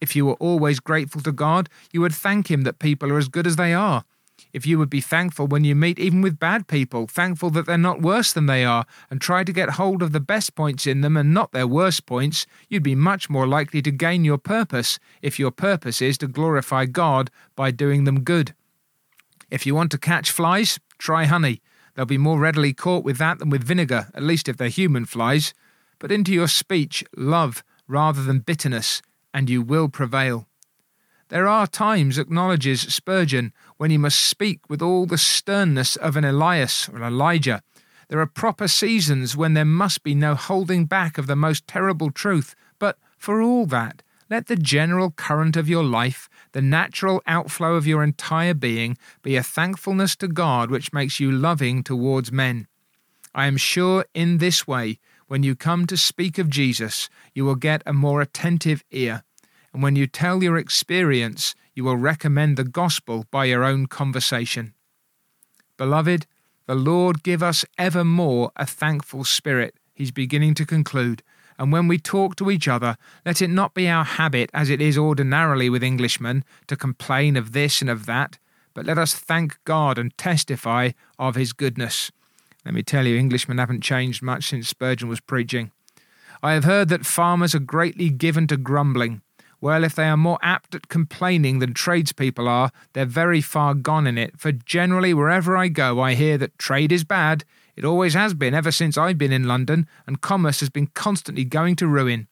If 0.00 0.14
you 0.14 0.26
were 0.26 0.34
always 0.34 0.80
grateful 0.80 1.22
to 1.22 1.32
God, 1.32 1.68
you 1.92 2.00
would 2.00 2.14
thank 2.14 2.50
Him 2.50 2.62
that 2.62 2.78
people 2.78 3.10
are 3.10 3.18
as 3.18 3.28
good 3.28 3.46
as 3.46 3.56
they 3.56 3.74
are. 3.74 4.04
If 4.52 4.66
you 4.66 4.78
would 4.78 4.90
be 4.90 5.00
thankful 5.00 5.46
when 5.46 5.64
you 5.64 5.74
meet 5.74 5.98
even 5.98 6.22
with 6.22 6.38
bad 6.38 6.66
people, 6.66 7.06
thankful 7.06 7.50
that 7.50 7.66
they're 7.66 7.76
not 7.76 8.00
worse 8.00 8.32
than 8.32 8.46
they 8.46 8.64
are, 8.64 8.86
and 9.10 9.20
try 9.20 9.44
to 9.44 9.52
get 9.52 9.70
hold 9.70 10.02
of 10.02 10.12
the 10.12 10.20
best 10.20 10.54
points 10.54 10.86
in 10.86 11.00
them 11.00 11.16
and 11.16 11.34
not 11.34 11.52
their 11.52 11.66
worst 11.66 12.06
points, 12.06 12.46
you'd 12.68 12.82
be 12.82 12.94
much 12.94 13.28
more 13.28 13.46
likely 13.46 13.82
to 13.82 13.90
gain 13.90 14.24
your 14.24 14.38
purpose 14.38 14.98
if 15.22 15.38
your 15.38 15.50
purpose 15.50 16.00
is 16.00 16.16
to 16.18 16.26
glorify 16.26 16.86
God 16.86 17.30
by 17.54 17.70
doing 17.70 18.04
them 18.04 18.22
good. 18.22 18.54
If 19.50 19.66
you 19.66 19.74
want 19.74 19.90
to 19.92 19.98
catch 19.98 20.30
flies, 20.30 20.80
try 20.98 21.24
honey. 21.24 21.60
They'll 21.94 22.04
be 22.04 22.18
more 22.18 22.38
readily 22.38 22.72
caught 22.72 23.04
with 23.04 23.18
that 23.18 23.38
than 23.38 23.50
with 23.50 23.64
vinegar, 23.64 24.08
at 24.14 24.22
least 24.22 24.48
if 24.48 24.56
they're 24.56 24.68
human 24.68 25.06
flies. 25.06 25.54
Put 25.98 26.12
into 26.12 26.32
your 26.32 26.48
speech 26.48 27.04
love 27.16 27.64
rather 27.88 28.22
than 28.22 28.40
bitterness, 28.40 29.00
and 29.32 29.48
you 29.48 29.62
will 29.62 29.88
prevail. 29.88 30.46
There 31.28 31.48
are 31.48 31.66
times, 31.66 32.18
acknowledges 32.18 32.82
Spurgeon, 32.82 33.52
when 33.78 33.90
he 33.90 33.98
must 33.98 34.20
speak 34.20 34.60
with 34.70 34.80
all 34.80 35.06
the 35.06 35.18
sternness 35.18 35.96
of 35.96 36.16
an 36.16 36.24
Elias 36.24 36.88
or 36.88 37.02
Elijah. 37.02 37.62
There 38.08 38.20
are 38.20 38.26
proper 38.26 38.68
seasons 38.68 39.36
when 39.36 39.54
there 39.54 39.64
must 39.64 40.04
be 40.04 40.14
no 40.14 40.36
holding 40.36 40.84
back 40.84 41.18
of 41.18 41.26
the 41.26 41.34
most 41.34 41.66
terrible 41.66 42.12
truth, 42.12 42.54
but 42.78 42.96
for 43.18 43.42
all 43.42 43.66
that, 43.66 44.04
let 44.30 44.46
the 44.46 44.54
general 44.54 45.10
current 45.10 45.56
of 45.56 45.68
your 45.68 45.82
life, 45.82 46.28
the 46.52 46.62
natural 46.62 47.20
outflow 47.26 47.74
of 47.74 47.88
your 47.88 48.04
entire 48.04 48.54
being, 48.54 48.96
be 49.22 49.34
a 49.34 49.42
thankfulness 49.42 50.14
to 50.16 50.28
God 50.28 50.70
which 50.70 50.92
makes 50.92 51.18
you 51.18 51.32
loving 51.32 51.82
towards 51.82 52.30
men. 52.30 52.68
I 53.34 53.46
am 53.46 53.56
sure 53.56 54.04
in 54.14 54.38
this 54.38 54.66
way, 54.68 55.00
when 55.26 55.42
you 55.42 55.56
come 55.56 55.88
to 55.88 55.96
speak 55.96 56.38
of 56.38 56.48
Jesus, 56.48 57.08
you 57.34 57.44
will 57.44 57.56
get 57.56 57.82
a 57.84 57.92
more 57.92 58.20
attentive 58.20 58.84
ear 58.92 59.24
and 59.72 59.82
when 59.82 59.96
you 59.96 60.06
tell 60.06 60.42
your 60.42 60.56
experience, 60.56 61.54
you 61.74 61.84
will 61.84 61.96
recommend 61.96 62.56
the 62.56 62.64
gospel 62.64 63.26
by 63.30 63.44
your 63.44 63.64
own 63.64 63.86
conversation. 63.86 64.74
Beloved, 65.76 66.26
the 66.66 66.74
Lord 66.74 67.22
give 67.22 67.42
us 67.42 67.64
ever 67.78 68.04
more 68.04 68.50
a 68.56 68.66
thankful 68.66 69.24
spirit, 69.24 69.74
he's 69.94 70.10
beginning 70.10 70.54
to 70.54 70.66
conclude. 70.66 71.22
And 71.58 71.72
when 71.72 71.88
we 71.88 71.98
talk 71.98 72.36
to 72.36 72.50
each 72.50 72.68
other, 72.68 72.96
let 73.24 73.40
it 73.40 73.48
not 73.48 73.72
be 73.72 73.88
our 73.88 74.04
habit, 74.04 74.50
as 74.52 74.68
it 74.68 74.80
is 74.80 74.98
ordinarily 74.98 75.70
with 75.70 75.82
Englishmen, 75.82 76.44
to 76.66 76.76
complain 76.76 77.36
of 77.36 77.52
this 77.52 77.80
and 77.80 77.88
of 77.88 78.06
that, 78.06 78.38
but 78.74 78.84
let 78.84 78.98
us 78.98 79.14
thank 79.14 79.58
God 79.64 79.96
and 79.96 80.16
testify 80.18 80.90
of 81.18 81.34
his 81.34 81.54
goodness. 81.54 82.12
Let 82.64 82.74
me 82.74 82.82
tell 82.82 83.06
you, 83.06 83.16
Englishmen 83.16 83.58
haven't 83.58 83.82
changed 83.82 84.22
much 84.22 84.48
since 84.48 84.68
Spurgeon 84.68 85.08
was 85.08 85.20
preaching. 85.20 85.70
I 86.42 86.52
have 86.52 86.64
heard 86.64 86.88
that 86.90 87.06
farmers 87.06 87.54
are 87.54 87.60
greatly 87.60 88.10
given 88.10 88.46
to 88.48 88.56
grumbling, 88.56 89.22
well, 89.60 89.84
if 89.84 89.94
they 89.94 90.04
are 90.08 90.16
more 90.16 90.38
apt 90.42 90.74
at 90.74 90.88
complaining 90.88 91.58
than 91.58 91.72
tradespeople 91.72 92.48
are, 92.48 92.70
they're 92.92 93.06
very 93.06 93.40
far 93.40 93.74
gone 93.74 94.06
in 94.06 94.18
it, 94.18 94.38
for 94.38 94.52
generally 94.52 95.14
wherever 95.14 95.56
I 95.56 95.68
go 95.68 96.00
I 96.00 96.14
hear 96.14 96.36
that 96.38 96.58
trade 96.58 96.92
is 96.92 97.04
bad. 97.04 97.44
It 97.74 97.84
always 97.84 98.14
has 98.14 98.34
been 98.34 98.54
ever 98.54 98.70
since 98.70 98.98
I've 98.98 99.18
been 99.18 99.32
in 99.32 99.44
London, 99.44 99.86
and 100.06 100.20
commerce 100.20 100.60
has 100.60 100.70
been 100.70 100.88
constantly 100.88 101.44
going 101.44 101.76
to 101.76 101.86
ruin. 101.86 102.28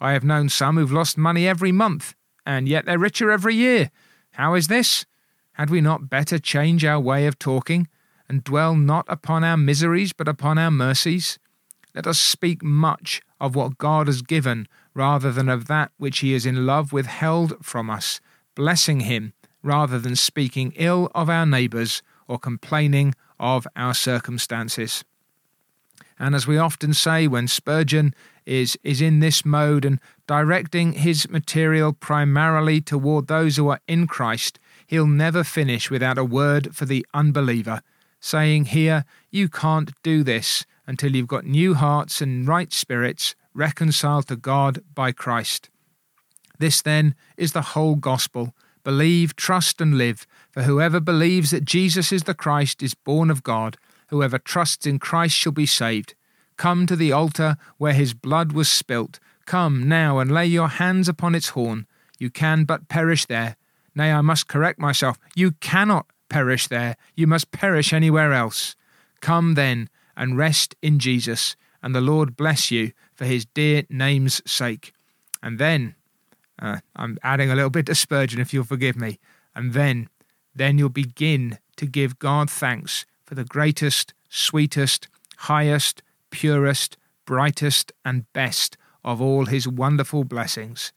I 0.00 0.12
have 0.12 0.24
known 0.24 0.48
some 0.48 0.76
who've 0.76 0.92
lost 0.92 1.18
money 1.18 1.48
every 1.48 1.72
month, 1.72 2.14
and 2.46 2.68
yet 2.68 2.86
they're 2.86 2.98
richer 2.98 3.30
every 3.30 3.54
year. 3.54 3.90
How 4.32 4.54
is 4.54 4.68
this? 4.68 5.04
Had 5.52 5.70
we 5.70 5.80
not 5.80 6.08
better 6.08 6.38
change 6.38 6.84
our 6.84 7.00
way 7.00 7.26
of 7.26 7.38
talking, 7.38 7.88
and 8.28 8.44
dwell 8.44 8.76
not 8.76 9.04
upon 9.08 9.42
our 9.42 9.56
miseries 9.56 10.12
but 10.12 10.28
upon 10.28 10.58
our 10.58 10.70
mercies? 10.70 11.38
Let 11.94 12.06
us 12.06 12.18
speak 12.18 12.62
much 12.62 13.20
of 13.40 13.56
what 13.56 13.78
God 13.78 14.06
has 14.06 14.22
given 14.22 14.68
rather 14.98 15.30
than 15.30 15.48
of 15.48 15.68
that 15.68 15.92
which 15.96 16.18
he 16.18 16.34
is 16.34 16.44
in 16.44 16.66
love 16.66 16.92
withheld 16.92 17.64
from 17.64 17.88
us, 17.88 18.20
blessing 18.56 19.00
him 19.00 19.32
rather 19.62 19.98
than 19.98 20.16
speaking 20.16 20.72
ill 20.74 21.08
of 21.14 21.30
our 21.30 21.46
neighbours 21.46 22.02
or 22.26 22.36
complaining 22.36 23.14
of 23.38 23.64
our 23.76 23.94
circumstances. 23.94 25.04
And 26.18 26.34
as 26.34 26.48
we 26.48 26.58
often 26.58 26.94
say 26.94 27.28
when 27.28 27.46
Spurgeon 27.46 28.12
is, 28.44 28.76
is 28.82 29.00
in 29.00 29.20
this 29.20 29.44
mode 29.44 29.84
and 29.84 30.00
directing 30.26 30.94
his 30.94 31.28
material 31.28 31.92
primarily 31.92 32.80
toward 32.80 33.28
those 33.28 33.56
who 33.56 33.68
are 33.68 33.80
in 33.86 34.08
Christ, 34.08 34.58
he'll 34.88 35.06
never 35.06 35.44
finish 35.44 35.90
without 35.90 36.18
a 36.18 36.24
word 36.24 36.74
for 36.74 36.86
the 36.86 37.06
unbeliever, 37.14 37.82
saying 38.18 38.66
here, 38.66 39.04
You 39.30 39.48
can't 39.48 39.92
do 40.02 40.24
this 40.24 40.66
until 40.88 41.14
you've 41.14 41.28
got 41.28 41.44
new 41.44 41.74
hearts 41.74 42.22
and 42.22 42.48
right 42.48 42.72
spirits 42.72 43.36
reconciled 43.52 44.26
to 44.26 44.36
God 44.36 44.82
by 44.94 45.12
Christ. 45.12 45.68
This, 46.58 46.80
then, 46.80 47.14
is 47.36 47.52
the 47.52 47.76
whole 47.76 47.94
gospel. 47.94 48.54
Believe, 48.84 49.36
trust, 49.36 49.82
and 49.82 49.98
live. 49.98 50.26
For 50.50 50.62
whoever 50.62 50.98
believes 50.98 51.50
that 51.50 51.66
Jesus 51.66 52.10
is 52.10 52.22
the 52.22 52.34
Christ 52.34 52.82
is 52.82 52.94
born 52.94 53.30
of 53.30 53.42
God. 53.42 53.76
Whoever 54.08 54.38
trusts 54.38 54.86
in 54.86 54.98
Christ 54.98 55.36
shall 55.36 55.52
be 55.52 55.66
saved. 55.66 56.14
Come 56.56 56.86
to 56.86 56.96
the 56.96 57.12
altar 57.12 57.58
where 57.76 57.92
his 57.92 58.14
blood 58.14 58.52
was 58.52 58.68
spilt. 58.68 59.20
Come 59.44 59.88
now 59.88 60.18
and 60.18 60.32
lay 60.32 60.46
your 60.46 60.68
hands 60.68 61.06
upon 61.06 61.34
its 61.34 61.50
horn. 61.50 61.86
You 62.18 62.30
can 62.30 62.64
but 62.64 62.88
perish 62.88 63.26
there. 63.26 63.56
Nay, 63.94 64.10
I 64.10 64.22
must 64.22 64.48
correct 64.48 64.78
myself. 64.78 65.18
You 65.36 65.52
cannot 65.52 66.06
perish 66.30 66.66
there. 66.66 66.96
You 67.14 67.26
must 67.26 67.52
perish 67.52 67.92
anywhere 67.92 68.32
else. 68.32 68.74
Come 69.20 69.54
then 69.54 69.90
and 70.18 70.36
rest 70.36 70.74
in 70.82 70.98
Jesus, 70.98 71.56
and 71.82 71.94
the 71.94 72.00
Lord 72.02 72.36
bless 72.36 72.70
you 72.70 72.92
for 73.14 73.24
his 73.24 73.46
dear 73.46 73.84
name's 73.88 74.42
sake. 74.50 74.92
And 75.42 75.58
then, 75.58 75.94
uh, 76.60 76.80
I'm 76.96 77.18
adding 77.22 77.50
a 77.50 77.54
little 77.54 77.70
bit 77.70 77.86
to 77.86 77.94
Spurgeon 77.94 78.40
if 78.40 78.52
you'll 78.52 78.64
forgive 78.64 78.96
me, 78.96 79.20
and 79.54 79.72
then, 79.72 80.08
then 80.54 80.76
you'll 80.76 80.88
begin 80.88 81.58
to 81.76 81.86
give 81.86 82.18
God 82.18 82.50
thanks 82.50 83.06
for 83.24 83.36
the 83.36 83.44
greatest, 83.44 84.12
sweetest, 84.28 85.06
highest, 85.36 86.02
purest, 86.30 86.96
brightest, 87.24 87.92
and 88.04 88.30
best 88.32 88.76
of 89.04 89.22
all 89.22 89.46
his 89.46 89.68
wonderful 89.68 90.24
blessings. 90.24 90.92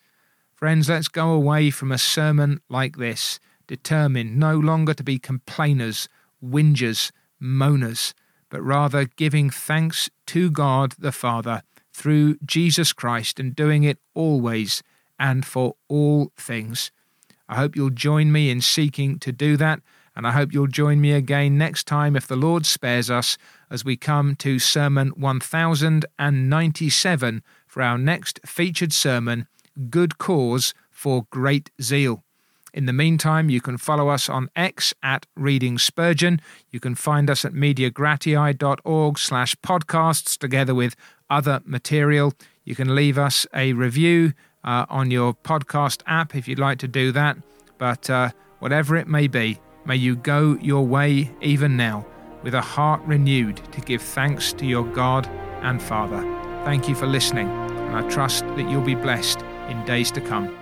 Friends, 0.55 0.89
let's 0.89 1.07
go 1.07 1.31
away 1.31 1.69
from 1.69 1.91
a 1.91 1.97
sermon 1.97 2.59
like 2.69 2.97
this, 2.97 3.39
determined 3.67 4.37
no 4.37 4.57
longer 4.57 4.95
to 4.95 5.03
be 5.03 5.19
complainers, 5.19 6.09
whingers, 6.43 7.11
moaners, 7.39 8.13
but 8.51 8.61
rather 8.61 9.05
giving 9.05 9.49
thanks 9.49 10.11
to 10.27 10.51
God 10.51 10.93
the 10.99 11.11
Father 11.11 11.63
through 11.91 12.37
Jesus 12.45 12.93
Christ 12.93 13.39
and 13.39 13.55
doing 13.55 13.83
it 13.83 13.97
always 14.13 14.83
and 15.17 15.43
for 15.45 15.73
all 15.87 16.31
things. 16.37 16.91
I 17.49 17.55
hope 17.55 17.75
you'll 17.75 17.89
join 17.89 18.31
me 18.31 18.51
in 18.51 18.61
seeking 18.61 19.17
to 19.19 19.31
do 19.31 19.57
that, 19.57 19.81
and 20.15 20.27
I 20.27 20.31
hope 20.31 20.53
you'll 20.53 20.67
join 20.67 21.01
me 21.01 21.13
again 21.13 21.57
next 21.57 21.87
time 21.87 22.15
if 22.15 22.27
the 22.27 22.35
Lord 22.35 22.65
spares 22.65 23.09
us 23.09 23.37
as 23.69 23.83
we 23.83 23.97
come 23.97 24.35
to 24.37 24.59
Sermon 24.59 25.09
1097 25.15 27.43
for 27.67 27.81
our 27.81 27.97
next 27.97 28.39
featured 28.45 28.93
sermon 28.93 29.47
Good 29.89 30.17
Cause 30.17 30.73
for 30.89 31.25
Great 31.31 31.71
Zeal. 31.81 32.23
In 32.73 32.85
the 32.85 32.93
meantime, 32.93 33.49
you 33.49 33.59
can 33.59 33.77
follow 33.77 34.07
us 34.07 34.29
on 34.29 34.49
X 34.55 34.93
at 35.03 35.25
Reading 35.35 35.77
Spurgeon. 35.77 36.39
You 36.69 36.79
can 36.79 36.95
find 36.95 37.29
us 37.29 37.43
at 37.43 37.53
mediagratiae.org 37.53 39.19
slash 39.19 39.55
podcasts 39.57 40.37
together 40.37 40.73
with 40.73 40.95
other 41.29 41.61
material. 41.65 42.33
You 42.63 42.75
can 42.75 42.95
leave 42.95 43.17
us 43.17 43.45
a 43.53 43.73
review 43.73 44.33
uh, 44.63 44.85
on 44.89 45.11
your 45.11 45.33
podcast 45.33 46.01
app 46.05 46.35
if 46.35 46.47
you'd 46.47 46.59
like 46.59 46.79
to 46.79 46.87
do 46.87 47.11
that. 47.11 47.37
But 47.77 48.09
uh, 48.09 48.29
whatever 48.59 48.95
it 48.95 49.07
may 49.07 49.27
be, 49.27 49.59
may 49.85 49.95
you 49.95 50.15
go 50.15 50.57
your 50.61 50.85
way 50.85 51.31
even 51.41 51.75
now 51.75 52.05
with 52.43 52.53
a 52.53 52.61
heart 52.61 53.01
renewed 53.05 53.57
to 53.73 53.81
give 53.81 54.01
thanks 54.01 54.53
to 54.53 54.65
your 54.65 54.85
God 54.85 55.27
and 55.61 55.81
Father. 55.81 56.21
Thank 56.63 56.87
you 56.87 56.95
for 56.95 57.05
listening, 57.07 57.49
and 57.49 57.95
I 57.95 58.07
trust 58.09 58.45
that 58.45 58.69
you'll 58.69 58.81
be 58.81 58.95
blessed 58.95 59.41
in 59.69 59.83
days 59.85 60.11
to 60.11 60.21
come. 60.21 60.60